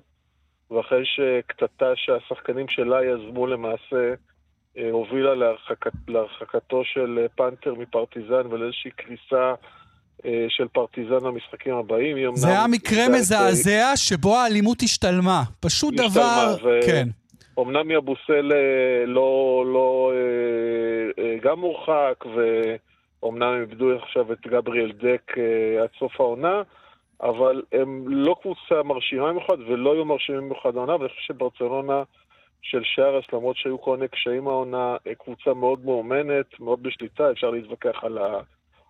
ואחרי 0.70 1.02
שקטטה 1.04 1.92
שהשחקנים 1.96 2.68
שלה 2.68 3.04
יזמו 3.04 3.46
למעשה, 3.46 4.14
אה, 4.78 4.90
הובילה 4.90 5.34
להרחקת, 5.34 5.92
להרחקתו 6.08 6.82
של 6.84 7.18
אה, 7.22 7.28
פנתר 7.28 7.74
מפרטיזן 7.74 8.46
ולאיזושהי 8.50 8.90
קריסה 8.90 9.54
של 10.48 10.68
פרטיזן 10.68 11.18
במשחקים 11.18 11.74
הבאים. 11.74 12.36
זה 12.36 12.48
היה 12.48 12.66
מקרה 12.66 13.08
מזעזע 13.08 13.92
את... 13.92 13.98
שבו 13.98 14.36
האלימות 14.36 14.82
השתלמה. 14.82 15.42
פשוט 15.60 15.94
השתלמה, 16.00 16.10
דבר... 16.10 16.56
ו... 16.64 16.80
כן. 16.86 17.08
אמנם 17.58 17.90
יבוסל 17.90 18.52
לא, 19.06 19.64
לא, 19.72 20.12
גם 21.42 21.58
מורחק, 21.60 22.24
ו... 22.36 22.40
אמנם 23.24 23.42
הם 23.42 23.60
איבדו 23.60 23.96
עכשיו 23.96 24.32
את 24.32 24.46
גבריאל 24.46 24.92
דק 24.92 25.32
uh, 25.34 25.82
עד 25.82 25.88
סוף 25.98 26.20
העונה, 26.20 26.62
אבל 27.20 27.62
הם 27.72 28.04
לא 28.08 28.36
קבוצה 28.42 28.82
מרשימה 28.82 29.28
במיוחד 29.28 29.60
ולא 29.60 29.92
היו 29.92 30.04
מרשימים 30.04 30.40
במיוחד 30.40 30.76
העונה, 30.76 30.96
ואני 30.96 31.08
חושב 31.08 31.22
שברצלונה 31.22 32.02
של 32.62 32.82
שרס, 32.84 33.24
למרות 33.32 33.56
שהיו 33.56 33.80
כל 33.80 33.96
מיני 33.96 34.08
קשיים 34.08 34.48
העונה, 34.48 34.96
אה, 35.06 35.14
קבוצה 35.14 35.54
מאוד 35.54 35.84
מאומנת, 35.84 36.60
מאוד 36.60 36.82
בשליטה, 36.82 37.30
אפשר 37.30 37.50
להתווכח 37.50 38.04
על, 38.04 38.18
ה, 38.18 38.40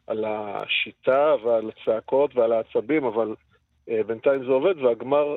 על 0.07 0.25
השיטה 0.25 1.35
ועל 1.45 1.71
הצעקות 1.71 2.37
ועל 2.37 2.53
העצבים, 2.53 3.05
אבל 3.05 3.35
uh, 3.89 3.93
בינתיים 4.07 4.45
זה 4.45 4.51
עובד, 4.51 4.83
והגמר 4.83 5.37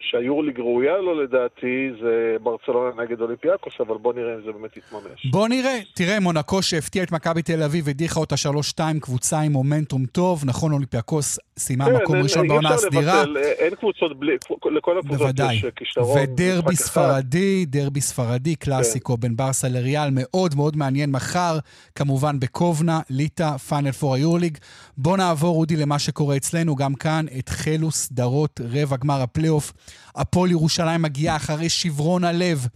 שהיורליג 0.00 0.60
ראויה 0.60 0.98
לו 0.98 1.22
לדעתי 1.22 1.90
זה 2.02 2.36
ברצלונה 2.42 3.02
נגד 3.02 3.20
אולימפיאקוס, 3.20 3.72
אבל 3.80 3.96
בוא 3.96 4.14
נראה 4.14 4.34
אם 4.34 4.40
זה 4.46 4.52
באמת 4.52 4.76
יתממש. 4.76 5.26
בוא 5.30 5.48
נראה. 5.48 5.78
תראה, 5.94 6.20
מונקו 6.20 6.62
שהפתיע 6.62 7.02
את 7.02 7.12
מכבי 7.12 7.42
תל 7.42 7.62
אביב, 7.62 7.88
הדיחה 7.88 8.20
אותה 8.20 8.34
3-2, 8.78 8.80
קבוצה 9.00 9.40
עם 9.40 9.52
מומנטום 9.52 10.06
טוב. 10.06 10.42
נכון, 10.44 10.72
אולימפיאקוס 10.72 11.38
סיימה 11.58 11.86
כן, 11.86 11.96
מקום 11.96 12.16
ראשון 12.16 12.48
בעונה 12.48 12.74
הסדירה. 12.74 13.24
אין 13.58 13.74
קבוצות 13.74 14.18
בלי, 14.18 14.36
לכל 14.76 14.98
הקבוצות 14.98 15.36
יש 15.52 15.64
כישרון. 15.76 16.18
ודרבי 16.22 16.76
ספרדי, 16.76 17.66
דרבי 17.66 18.00
ספרדי, 18.00 18.56
קלאסיקו 18.56 19.14
כן. 19.14 19.20
בין 19.20 19.36
ברסה 19.36 19.68
לריאל, 19.68 20.08
מאוד 20.12 20.54
מאוד 20.54 20.76
מעניין 20.76 21.10
מחר, 21.10 21.58
כמובן 21.94 22.40
בקובנה, 22.40 23.00
ליטא, 23.10 23.56
פיינל 23.56 23.92
פור 23.92 24.14
היורליג. 24.14 24.58
בוא 24.98 25.16
נעבור, 25.16 25.58
אודי, 25.60 25.76
למה 25.76 25.98
שקורה 25.98 26.36
אצלנו, 26.36 26.76
גם 26.76 26.94
כאן 26.94 27.26
התחילו 27.38 27.90
סדרות 27.90 28.60
רבע 28.64 28.96
גמר 28.96 29.22
הפלייאוף. 29.22 29.72
הפועל 30.14 30.50
ירושלים 30.50 31.02
מגיעה 31.02 31.36
אחרי 31.36 31.68
שברון 31.68 32.24
הלב 32.24 32.66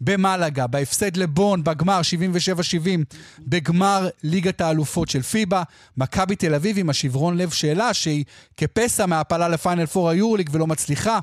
במלאגה, 0.00 0.66
בהפסד 0.66 1.16
לבון, 1.16 1.64
בגמר 1.64 2.00
77-70, 2.82 2.88
בגמר 3.38 4.08
ליגת 4.22 4.60
האלופות 4.60 5.08
של 5.08 5.22
פיבה. 5.22 5.62
מכבי 5.96 6.36
תל 6.36 6.54
אביב 6.54 6.78
עם 6.78 6.90
השברון 6.90 7.36
לב 7.36 7.50
שלה 7.50 7.94
שהיא 7.94 8.24
כפסע 8.56 9.06
מהעפלה 9.06 9.48
לפיינל 9.48 9.86
פור 9.86 10.10
היורליג 10.10 10.50
ולא 10.52 10.66
מצליחה. 10.66 11.18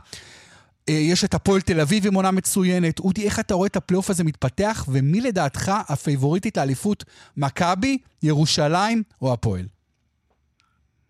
אה, 0.90 0.94
יש 0.94 1.24
את 1.24 1.34
הפועל 1.34 1.62
תל 1.62 1.80
אביב 1.80 2.08
עם 2.08 2.14
עונה 2.14 2.32
מצוינת. 2.32 3.00
אודי, 3.00 3.26
איך 3.26 3.40
אתה 3.40 3.54
רואה 3.54 3.68
את 3.68 3.76
הפלייאוף 3.76 4.10
הזה 4.10 4.24
מתפתח, 4.24 4.86
ומי 4.88 5.22
לדעתך 5.22 5.72
הפייבוריטית 5.88 6.58
לאליפות, 6.58 7.04
מכבי, 7.38 7.98
ירושלים 8.24 9.04
או 9.22 9.34
הפועל? 9.34 9.77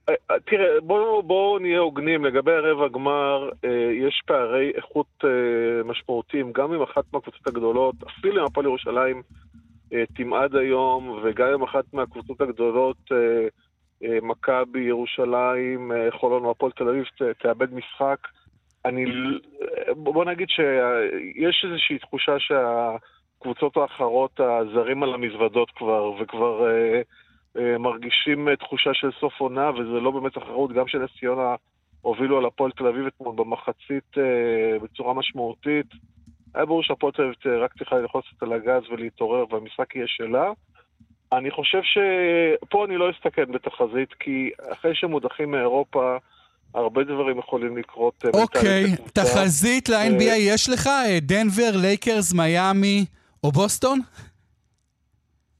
אה, 0.09 0.39
תראה, 0.45 0.81
בואו 0.81 1.23
בוא 1.23 1.59
נהיה 1.59 1.79
הוגנים, 1.79 2.25
לגבי 2.25 2.51
הרבע 2.51 2.87
גמר, 2.87 3.49
אה, 3.65 3.91
יש 3.93 4.21
פערי 4.25 4.71
איכות 4.75 5.23
אה, 5.23 5.83
משמעותיים, 5.83 6.51
גם 6.51 6.73
עם 6.73 6.81
אחת 6.81 7.03
מהקבוצות 7.13 7.47
הגדולות, 7.47 7.95
אפילו 8.03 8.39
עם 8.41 8.45
הפועל 8.45 8.65
ירושלים 8.65 9.21
אה, 9.93 10.03
תמעד 10.15 10.55
היום, 10.55 11.19
וגם 11.23 11.53
עם 11.53 11.63
אחת 11.63 11.93
מהקבוצות 11.93 12.41
הגדולות, 12.41 12.97
אה, 13.11 13.47
אה, 14.03 14.17
מכבי, 14.21 14.79
ירושלים, 14.79 15.91
אה, 15.91 16.11
חולון 16.11 16.45
או 16.45 16.51
הפועל 16.51 16.71
תל 16.71 16.89
אביב, 16.89 17.03
תאבד 17.39 17.73
משחק. 17.73 18.27
אני, 18.85 19.05
אה, 19.05 19.93
בוא 19.93 20.25
נגיד 20.25 20.49
שיש 20.49 21.65
איזושהי 21.65 21.97
תחושה 21.99 22.35
שהקבוצות 22.39 23.77
האחרות, 23.77 24.39
הזרים 24.39 25.03
על 25.03 25.13
המזוודות 25.13 25.71
כבר, 25.71 26.11
וכבר... 26.19 26.67
אה, 27.57 27.77
מרגישים 27.77 28.49
אה, 28.49 28.55
תחושה 28.55 28.89
של 28.93 29.09
סוף 29.19 29.33
עונה, 29.37 29.69
וזה 29.71 29.99
לא 30.01 30.11
באמת 30.11 30.33
תחרות, 30.33 30.73
גם 30.73 30.87
שנס 30.87 31.09
ציונה 31.19 31.55
הובילו 32.01 32.37
על 32.37 32.45
הפועל 32.45 32.71
תל 32.71 32.87
אביב 32.87 33.05
אתמול 33.05 33.35
במחצית 33.35 34.17
אה, 34.17 34.79
בצורה 34.83 35.13
משמעותית. 35.13 35.85
היה 36.55 36.65
ברור 36.65 36.83
שהפועל 36.83 37.13
תל 37.13 37.21
אביב 37.21 37.61
רק 37.63 37.77
צריכה 37.77 37.95
ללחוץ 37.95 38.25
את 38.37 38.43
על 38.43 38.53
הגז 38.53 38.89
ולהתעורר, 38.91 39.45
והמשחק 39.49 39.95
יהיה 39.95 40.07
שלה. 40.07 40.51
אני 41.31 41.51
חושב 41.51 41.81
שפה 41.83 42.85
אני 42.85 42.97
לא 42.97 43.09
אסתכן 43.11 43.51
בתחזית, 43.51 44.13
כי 44.19 44.49
אחרי 44.71 44.95
שמודחים 44.95 45.51
מאירופה, 45.51 46.17
הרבה 46.73 47.03
דברים 47.03 47.39
יכולים 47.39 47.77
לקרות. 47.77 48.25
אוקיי, 48.33 48.85
okay, 48.85 49.11
תחזית 49.13 49.89
ל-NBA 49.89 50.35
יש 50.39 50.69
לך? 50.69 50.89
דנבר, 51.21 51.71
לייקרס, 51.81 52.33
מיאמי 52.33 53.05
או 53.43 53.51
בוסטון? 53.51 53.99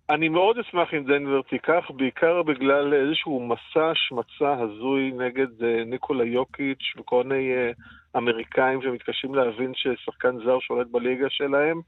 אני 0.10 0.30
מאוד 0.30 0.58
אשמח 0.58 0.94
אם 0.94 1.04
דנבר 1.04 1.42
תיקח, 1.42 1.92
בעיקר 1.96 2.44
בגלל 2.44 2.94
איזשהו 2.94 3.48
מסע 3.48 3.90
השמצה 3.92 4.54
הזוי 4.60 5.12
נגד 5.12 5.64
אה, 5.64 5.84
ניקולה 5.86 6.24
יוקיץ' 6.26 6.94
וכל 6.98 7.24
מיני 7.24 7.54
אה, 7.54 7.72
אמריקאים 8.18 8.82
שמתקשים 8.82 9.36
להבין 9.36 9.72
ששחקן 9.76 10.38
זר 10.46 10.60
שולט 10.60 10.88
בליגה 10.88 11.30
שלהם. 11.30 11.82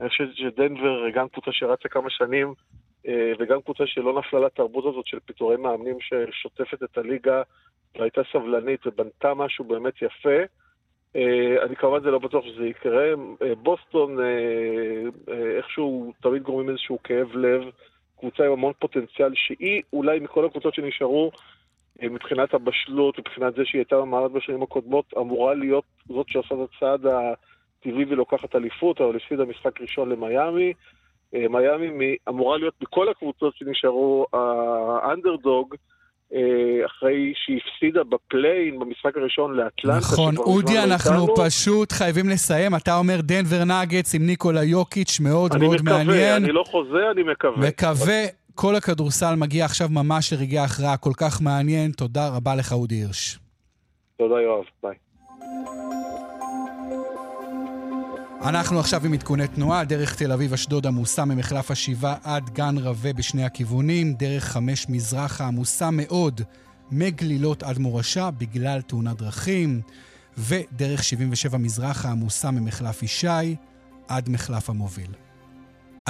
אני 0.00 0.08
חושב 0.08 0.24
שדנבר, 0.34 1.10
גם 1.10 1.28
קבוצה 1.28 1.52
שרצה 1.52 1.88
כמה 1.88 2.10
שנים, 2.10 2.54
וגם 3.38 3.62
קבוצה 3.62 3.86
שלא 3.86 4.18
נפלה 4.18 4.40
לתרבות 4.40 4.84
הזאת 4.86 5.06
של 5.06 5.18
פיטורי 5.20 5.56
מאמנים 5.56 5.96
ששוטפת 6.00 6.82
את 6.82 6.98
הליגה, 6.98 7.42
והייתה 7.98 8.20
סבלנית 8.32 8.86
ובנתה 8.86 9.34
משהו 9.34 9.64
באמת 9.64 10.02
יפה. 10.02 10.38
אני 11.62 11.76
כמובן 11.76 12.00
זה 12.00 12.10
לא 12.10 12.18
בטוח 12.18 12.44
שזה 12.44 12.66
יקרה. 12.66 13.14
בוסטון 13.62 14.18
איכשהו 15.56 16.12
תמיד 16.22 16.42
גורמים 16.42 16.70
איזשהו 16.70 16.98
כאב 17.04 17.36
לב. 17.36 17.62
קבוצה 18.18 18.46
עם 18.46 18.52
המון 18.52 18.72
פוטנציאל 18.78 19.30
שהיא 19.34 19.82
אולי 19.92 20.18
מכל 20.18 20.44
הקבוצות 20.44 20.74
שנשארו 20.74 21.30
מבחינת 22.02 22.54
הבשלות, 22.54 23.18
מבחינת 23.18 23.54
זה 23.54 23.64
שהיא 23.64 23.78
הייתה 23.78 23.96
במעמד 23.96 24.32
בשנים 24.32 24.62
הקודמות, 24.62 25.04
אמורה 25.18 25.54
להיות 25.54 25.84
זאת 26.08 26.28
שעושה 26.28 26.54
את 26.54 26.68
הצעד 26.76 27.06
הטבעי 27.06 28.04
ולוקחת 28.04 28.56
אליפות, 28.56 29.00
אבל 29.00 29.16
לפי 29.16 29.36
זה 29.36 29.44
משחק 29.44 29.80
ראשון 29.80 30.08
למיאמי. 30.08 30.72
מיאמי 31.32 32.16
אמורה 32.28 32.58
להיות 32.58 32.74
מכל 32.82 33.08
הקבוצות 33.08 33.56
שנשארו 33.56 34.26
האנדרדוג. 35.02 35.74
אחרי 36.86 37.32
שהיא 37.36 37.60
הפסידה 37.64 38.00
בפליין 38.04 38.78
במשחק 38.78 39.16
הראשון 39.16 39.54
לאטלנטה. 39.56 39.98
נכון, 39.98 40.36
אודי, 40.36 40.74
לא 40.74 40.84
אנחנו 40.84 41.22
איתנו. 41.22 41.34
פשוט 41.36 41.92
חייבים 41.92 42.28
לסיים. 42.28 42.74
אתה 42.74 42.96
אומר 42.96 43.20
דנבר 43.20 43.64
נאגץ 43.64 44.14
עם 44.14 44.26
ניקולה 44.26 44.62
יוקיץ', 44.62 45.20
מאוד 45.20 45.56
מאוד 45.56 45.74
מקווה, 45.82 46.04
מעניין. 46.04 46.08
אני 46.10 46.12
מקווה, 46.12 46.36
אני 46.36 46.52
לא 46.52 46.64
חוזה, 46.66 47.10
אני 47.10 47.22
מקווה. 47.22 47.68
מקווה. 47.68 48.24
כל 48.54 48.76
הכדורסל 48.76 49.34
מגיע 49.34 49.64
עכשיו 49.64 49.88
ממש 49.90 50.32
לרגעי 50.32 50.58
הכרעה 50.58 50.96
כל 50.96 51.12
כך 51.16 51.42
מעניין. 51.42 51.90
תודה 51.90 52.28
רבה 52.28 52.54
לך, 52.54 52.72
אודי 52.72 52.94
הירש. 52.94 53.38
תודה, 54.18 54.40
יואב. 54.40 54.64
ביי. 54.82 54.94
אנחנו 58.44 58.80
עכשיו 58.80 59.06
עם 59.06 59.12
עדכוני 59.12 59.48
תנועה, 59.48 59.84
דרך 59.84 60.14
תל 60.14 60.32
אביב-אשדוד 60.32 60.86
עמוסה 60.86 61.24
ממחלף 61.24 61.70
השבעה 61.70 62.16
עד 62.22 62.50
גן 62.50 62.78
רווה 62.78 63.12
בשני 63.12 63.44
הכיוונים, 63.44 64.14
דרך 64.14 64.44
חמש 64.44 64.86
מזרחה 64.88 65.46
עמוסה 65.46 65.90
מאוד 65.90 66.40
מגלילות 66.90 67.62
עד 67.62 67.78
מורשה 67.78 68.30
בגלל 68.30 68.80
תאונת 68.80 69.16
דרכים, 69.16 69.80
ודרך 70.38 71.04
77 71.04 71.58
מזרחה 71.58 72.10
עמוסה 72.10 72.50
ממחלף 72.50 73.02
ישי 73.02 73.56
עד 74.08 74.28
מחלף 74.28 74.70
המוביל. 74.70 75.10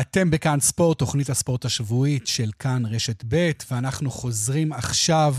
אתם 0.01 0.30
בכאן 0.30 0.61
ספורט, 0.61 0.99
תוכנית 0.99 1.30
הספורט 1.30 1.64
השבועית 1.64 2.26
של 2.26 2.51
כאן 2.59 2.82
רשת 2.90 3.24
ב', 3.28 3.51
ואנחנו 3.70 4.11
חוזרים 4.11 4.72
עכשיו 4.72 5.34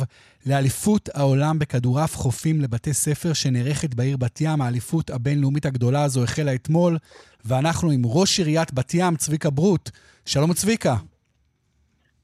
לאליפות 0.46 1.10
העולם 1.14 1.60
בכדורעף 1.60 2.16
חופים 2.16 2.62
לבתי 2.62 2.94
ספר 2.94 3.34
שנערכת 3.34 3.94
בעיר 3.94 4.18
בת 4.18 4.42
ים. 4.42 4.62
האליפות 4.62 5.10
הבינלאומית 5.10 5.66
הגדולה 5.66 6.04
הזו 6.04 6.24
החלה 6.24 6.54
אתמול, 6.56 6.98
ואנחנו 7.46 7.92
עם 7.92 8.02
ראש 8.06 8.40
עיריית 8.40 8.74
בת 8.74 8.94
ים, 8.94 9.16
צביקה 9.16 9.50
ברוט. 9.50 9.90
שלום 10.26 10.54
צביקה. 10.54 10.96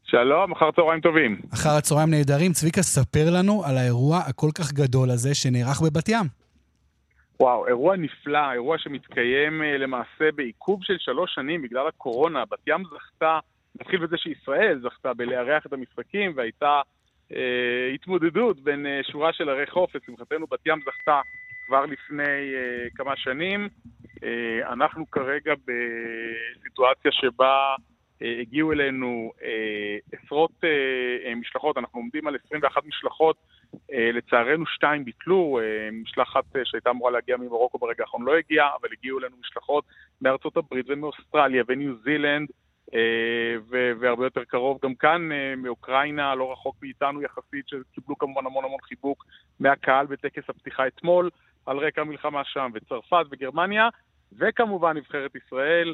שלום, 0.03 0.51
אחר 0.51 0.71
צהריים 0.75 1.01
טובים. 1.01 1.41
אחר 1.53 1.69
הצהריים 1.69 2.09
נהדרים. 2.11 2.53
צביקה, 2.53 2.81
ספר 2.81 3.29
לנו 3.29 3.65
על 3.65 3.77
האירוע 3.77 4.17
הכל 4.17 4.49
כך 4.55 4.73
גדול 4.73 5.11
הזה 5.11 5.35
שנערך 5.35 5.81
בבת 5.81 6.09
ים. 6.09 6.40
וואו, 7.41 7.67
אירוע 7.67 7.95
נפלא, 7.95 8.51
אירוע 8.51 8.77
שמתקיים 8.77 9.63
אה, 9.63 9.77
למעשה 9.77 10.31
בעיכוב 10.35 10.83
של 10.83 10.97
שלוש 10.97 11.33
שנים 11.35 11.61
בגלל 11.61 11.87
הקורונה. 11.87 12.45
בת 12.45 12.67
ים 12.67 12.83
זכתה, 12.83 13.39
נתחיל 13.79 13.99
בזה 13.99 14.17
שישראל 14.17 14.79
זכתה 14.83 15.13
בלארח 15.13 15.65
את 15.65 15.73
המשחקים 15.73 16.31
והייתה 16.35 16.81
אה, 17.35 17.91
התמודדות 17.93 18.59
בין 18.59 18.85
אה, 18.85 18.99
שורה 19.11 19.33
של 19.33 19.49
ערי 19.49 19.67
חוף. 19.67 19.95
לשמחתנו 19.95 20.47
בת 20.47 20.59
ים 20.65 20.79
זכתה 20.85 21.21
כבר 21.67 21.85
לפני 21.85 22.53
אה, 22.55 22.87
כמה 22.95 23.15
שנים. 23.15 23.69
אה, 24.23 24.73
אנחנו 24.73 25.11
כרגע 25.11 25.53
בסיטואציה 25.65 27.11
שבה 27.11 27.75
הגיעו 28.21 28.71
אלינו 28.71 29.31
אה, 29.43 29.97
עשרות 30.11 30.51
אה, 30.63 30.69
אה 31.29 31.35
משלחות, 31.35 31.77
אנחנו 31.77 31.99
עומדים 31.99 32.27
על 32.27 32.37
21 32.45 32.85
משלחות. 32.85 33.35
לצערנו 34.13 34.65
שתיים 34.65 35.05
ביטלו, 35.05 35.59
משלחת 35.91 36.43
שהייתה 36.63 36.89
אמורה 36.89 37.11
להגיע 37.11 37.37
ממרוקו 37.37 37.77
ברגע 37.77 38.03
האחרון 38.03 38.23
לא 38.23 38.37
הגיעה, 38.37 38.69
אבל 38.81 38.89
הגיעו 38.97 39.19
אלינו 39.19 39.35
משלחות 39.41 39.83
מארצות 40.21 40.57
הברית 40.57 40.85
ומאוסטרליה 40.89 41.63
וניו 41.67 41.93
זילנד, 42.03 42.49
והרבה 43.99 44.25
יותר 44.25 44.43
קרוב. 44.43 44.79
גם 44.83 44.95
כאן 44.95 45.29
מאוקראינה, 45.57 46.35
לא 46.35 46.51
רחוק 46.51 46.75
מאיתנו 46.81 47.21
יחסית, 47.21 47.67
שקיבלו 47.67 48.17
כמובן 48.17 48.45
המון 48.45 48.65
המון 48.65 48.81
חיבוק 48.81 49.25
מהקהל 49.59 50.05
בטקס 50.05 50.49
הפתיחה 50.49 50.87
אתמול, 50.87 51.29
על 51.65 51.77
רקע 51.77 52.01
המלחמה 52.01 52.43
שם, 52.43 52.71
וצרפת 52.73 53.25
וגרמניה, 53.31 53.89
וכמובן 54.37 54.97
נבחרת 54.97 55.35
ישראל, 55.35 55.93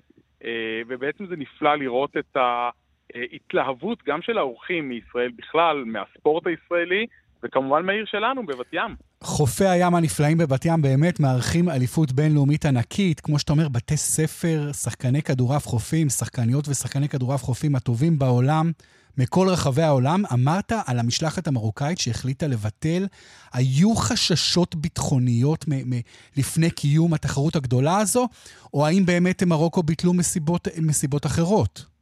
ובעצם 0.87 1.25
זה 1.25 1.35
נפלא 1.35 1.75
לראות 1.75 2.17
את 2.17 2.37
ההתלהבות 3.15 4.03
גם 4.03 4.21
של 4.21 4.37
האורחים 4.37 4.89
מישראל 4.89 5.31
בכלל, 5.35 5.83
מהספורט 5.85 6.47
הישראלי, 6.47 7.05
וכמובן 7.43 7.85
מהעיר 7.85 8.05
שלנו, 8.05 8.45
בבת 8.45 8.73
ים. 8.73 8.95
חופי 9.23 9.65
הים 9.65 9.95
הנפלאים 9.95 10.37
בבת 10.37 10.65
ים 10.65 10.81
באמת 10.81 11.19
מארחים 11.19 11.69
אליפות 11.69 12.11
בינלאומית 12.11 12.65
ענקית. 12.65 13.19
כמו 13.19 13.39
שאתה 13.39 13.53
אומר, 13.53 13.69
בתי 13.69 13.97
ספר, 13.97 14.71
שחקני 14.73 15.21
כדורעף 15.21 15.67
חופים, 15.67 16.09
שחקניות 16.09 16.67
ושחקני 16.67 17.09
כדורעף 17.09 17.43
חופים 17.43 17.75
הטובים 17.75 18.19
בעולם, 18.19 18.71
מכל 19.17 19.49
רחבי 19.49 19.81
העולם. 19.81 20.23
אמרת 20.33 20.73
על 20.85 20.99
המשלחת 20.99 21.47
המרוקאית 21.47 21.99
שהחליטה 21.99 22.47
לבטל. 22.47 23.07
היו 23.53 23.95
חששות 23.95 24.75
ביטחוניות 24.75 25.65
מ- 25.67 25.89
מ- 25.93 26.01
לפני 26.37 26.69
קיום 26.71 27.13
התחרות 27.13 27.55
הגדולה 27.55 27.97
הזו, 27.97 28.27
או 28.73 28.85
האם 28.85 29.05
באמת 29.05 29.43
מרוקו 29.43 29.83
ביטלו 29.83 30.13
מסיבות, 30.13 30.67
מסיבות 30.81 31.25
אחרות? 31.25 31.96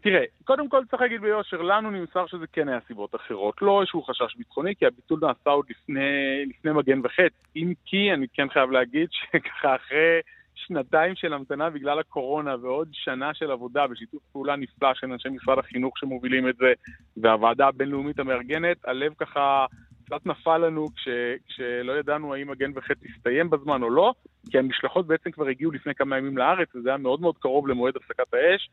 תראה, 0.00 0.24
קודם 0.44 0.68
כל 0.68 0.82
צריך 0.90 1.02
להגיד 1.02 1.20
ביושר, 1.20 1.62
לנו 1.62 1.90
נמסר 1.90 2.26
שזה 2.26 2.46
כן 2.52 2.68
היה 2.68 2.78
סיבות 2.86 3.14
אחרות, 3.14 3.62
לא 3.62 3.80
איזשהו 3.80 4.02
חשש 4.02 4.36
ביטחוני, 4.36 4.74
כי 4.76 4.86
הביטול 4.86 5.20
נעשה 5.22 5.50
עוד 5.50 5.66
לפני, 5.70 6.00
לפני 6.46 6.72
מגן 6.72 7.00
וחץ. 7.04 7.32
אם 7.56 7.72
כי, 7.84 8.12
אני 8.14 8.26
כן 8.34 8.48
חייב 8.48 8.70
להגיד 8.70 9.08
שככה 9.10 9.76
אחרי 9.76 10.20
שנתיים 10.54 11.16
של 11.16 11.32
המתנה 11.32 11.70
בגלל 11.70 11.98
הקורונה 11.98 12.56
ועוד 12.62 12.88
שנה 12.92 13.34
של 13.34 13.50
עבודה 13.50 13.86
בשיתוף 13.86 14.22
פעולה 14.32 14.56
נפלא 14.56 14.94
של 14.94 15.12
אנשי 15.12 15.28
משרד 15.28 15.58
החינוך 15.58 15.98
שמובילים 15.98 16.48
את 16.48 16.56
זה, 16.56 16.72
והוועדה 17.16 17.66
הבינלאומית 17.68 18.18
המארגנת, 18.18 18.76
הלב 18.84 19.12
ככה 19.18 19.66
קצת 20.06 20.26
נפל 20.26 20.58
לנו 20.58 20.86
כש, 20.96 21.08
כשלא 21.48 21.92
ידענו 21.92 22.34
האם 22.34 22.50
מגן 22.50 22.70
וחץ 22.74 22.96
יסתיים 23.02 23.50
בזמן 23.50 23.82
או 23.82 23.90
לא, 23.90 24.14
כי 24.50 24.58
המשלחות 24.58 25.06
בעצם 25.06 25.30
כבר 25.30 25.46
הגיעו 25.46 25.70
לפני 25.70 25.94
כמה 25.94 26.18
ימים 26.18 26.38
לארץ, 26.38 26.68
וזה 26.74 26.88
היה 26.88 26.98
מאוד 26.98 27.20
מאוד 27.20 27.38
קרוב 27.38 27.68
למועד 27.68 27.96
הפסקת 27.96 28.34
האש. 28.34 28.68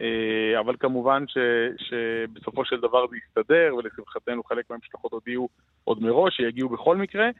אה, 0.00 0.60
אבל 0.60 0.74
כמובן 0.80 1.24
ש, 1.28 1.38
שבסופו 1.78 2.64
של 2.64 2.80
דבר 2.80 3.06
זה 3.08 3.16
יסתדר, 3.16 3.74
ולשמחתנו 3.76 4.42
חלק 4.44 4.70
מהמשלחות 4.70 5.12
הודיעו 5.12 5.48
עוד 5.84 6.02
מראש 6.02 6.36
שיגיעו 6.36 6.68
בכל 6.68 6.96
מקרה, 6.96 7.30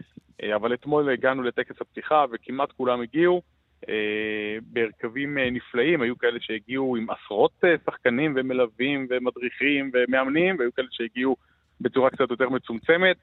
אה, 0.42 0.56
אבל 0.56 0.74
אתמול 0.74 1.10
הגענו 1.10 1.42
לטקס 1.42 1.80
הפתיחה 1.80 2.24
וכמעט 2.32 2.72
כולם 2.72 3.00
הגיעו. 3.00 3.42
אה, 3.88 4.56
בהרכבים 4.62 5.38
נפלאים, 5.38 6.02
היו 6.02 6.18
כאלה 6.18 6.38
שהגיעו 6.40 6.96
עם 6.96 7.06
עשרות 7.10 7.64
שחקנים 7.86 8.32
ומלווים 8.36 9.06
ומדריכים 9.10 9.90
ומאמנים, 9.94 10.56
והיו 10.58 10.74
כאלה 10.74 10.88
שהגיעו 10.90 11.36
בצורה 11.80 12.10
קצת 12.10 12.30
יותר 12.30 12.48
מצומצמת, 12.48 13.16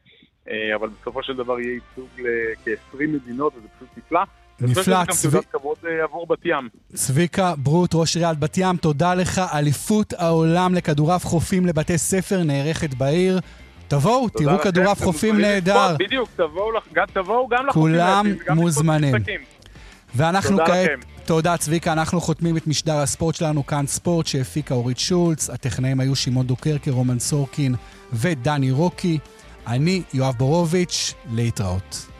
אבל 0.75 0.87
בסופו 0.87 1.23
של 1.23 1.35
דבר 1.35 1.59
יהיה 1.59 1.73
ייצוג 1.73 2.09
לכ-20 2.19 3.07
מדינות 3.07 3.53
וזה 3.55 3.67
פשוט 3.67 3.97
נפלא. 3.97 4.21
נפלא, 4.67 5.05
צבי... 5.09 5.37
אה, 5.37 6.03
עבור 6.03 6.27
בת 6.27 6.45
ים. 6.45 6.69
צביקה 6.93 7.53
ברוט, 7.57 7.91
ראש 7.93 8.15
עיריית 8.15 8.39
בת 8.39 8.57
ים, 8.57 8.77
תודה 8.77 9.13
לך. 9.13 9.41
אליפות 9.53 10.13
העולם 10.17 10.75
לכדורעף 10.75 11.25
חופים 11.25 11.65
לבתי 11.65 11.97
ספר 11.97 12.43
נערכת 12.43 12.93
בעיר. 12.93 13.39
תבואו, 13.87 14.29
תראו 14.29 14.59
כדורעף 14.59 15.03
חופים 15.03 15.41
נהדר. 15.41 15.95
בדיוק, 15.99 16.29
תבואו 16.35 17.47
גם 17.47 17.65
לחופים. 17.65 17.81
כולם 17.81 18.25
מוזמנים. 18.49 19.15
ואנחנו 20.15 20.57
כעת... 20.57 20.89
תודה, 21.25 21.57
צביקה. 21.57 21.93
אנחנו 21.93 22.21
חותמים 22.21 22.57
את 22.57 22.67
משדר 22.67 22.97
הספורט 22.97 23.35
שלנו, 23.35 23.65
כאן 23.65 23.87
ספורט, 23.87 24.27
שהפיקה 24.27 24.75
אורית 24.75 24.99
שולץ. 24.99 25.49
הטכנאים 25.49 25.99
היו 25.99 26.15
שמעון 26.15 26.47
דוקרקר, 26.47 26.91
רומן 26.91 27.19
סורקין 27.19 27.75
ודני 28.13 28.71
רוקי. 28.71 29.19
אני, 29.67 30.01
יואב 30.13 30.35
בורוביץ', 30.37 31.13
להתראות. 31.33 32.12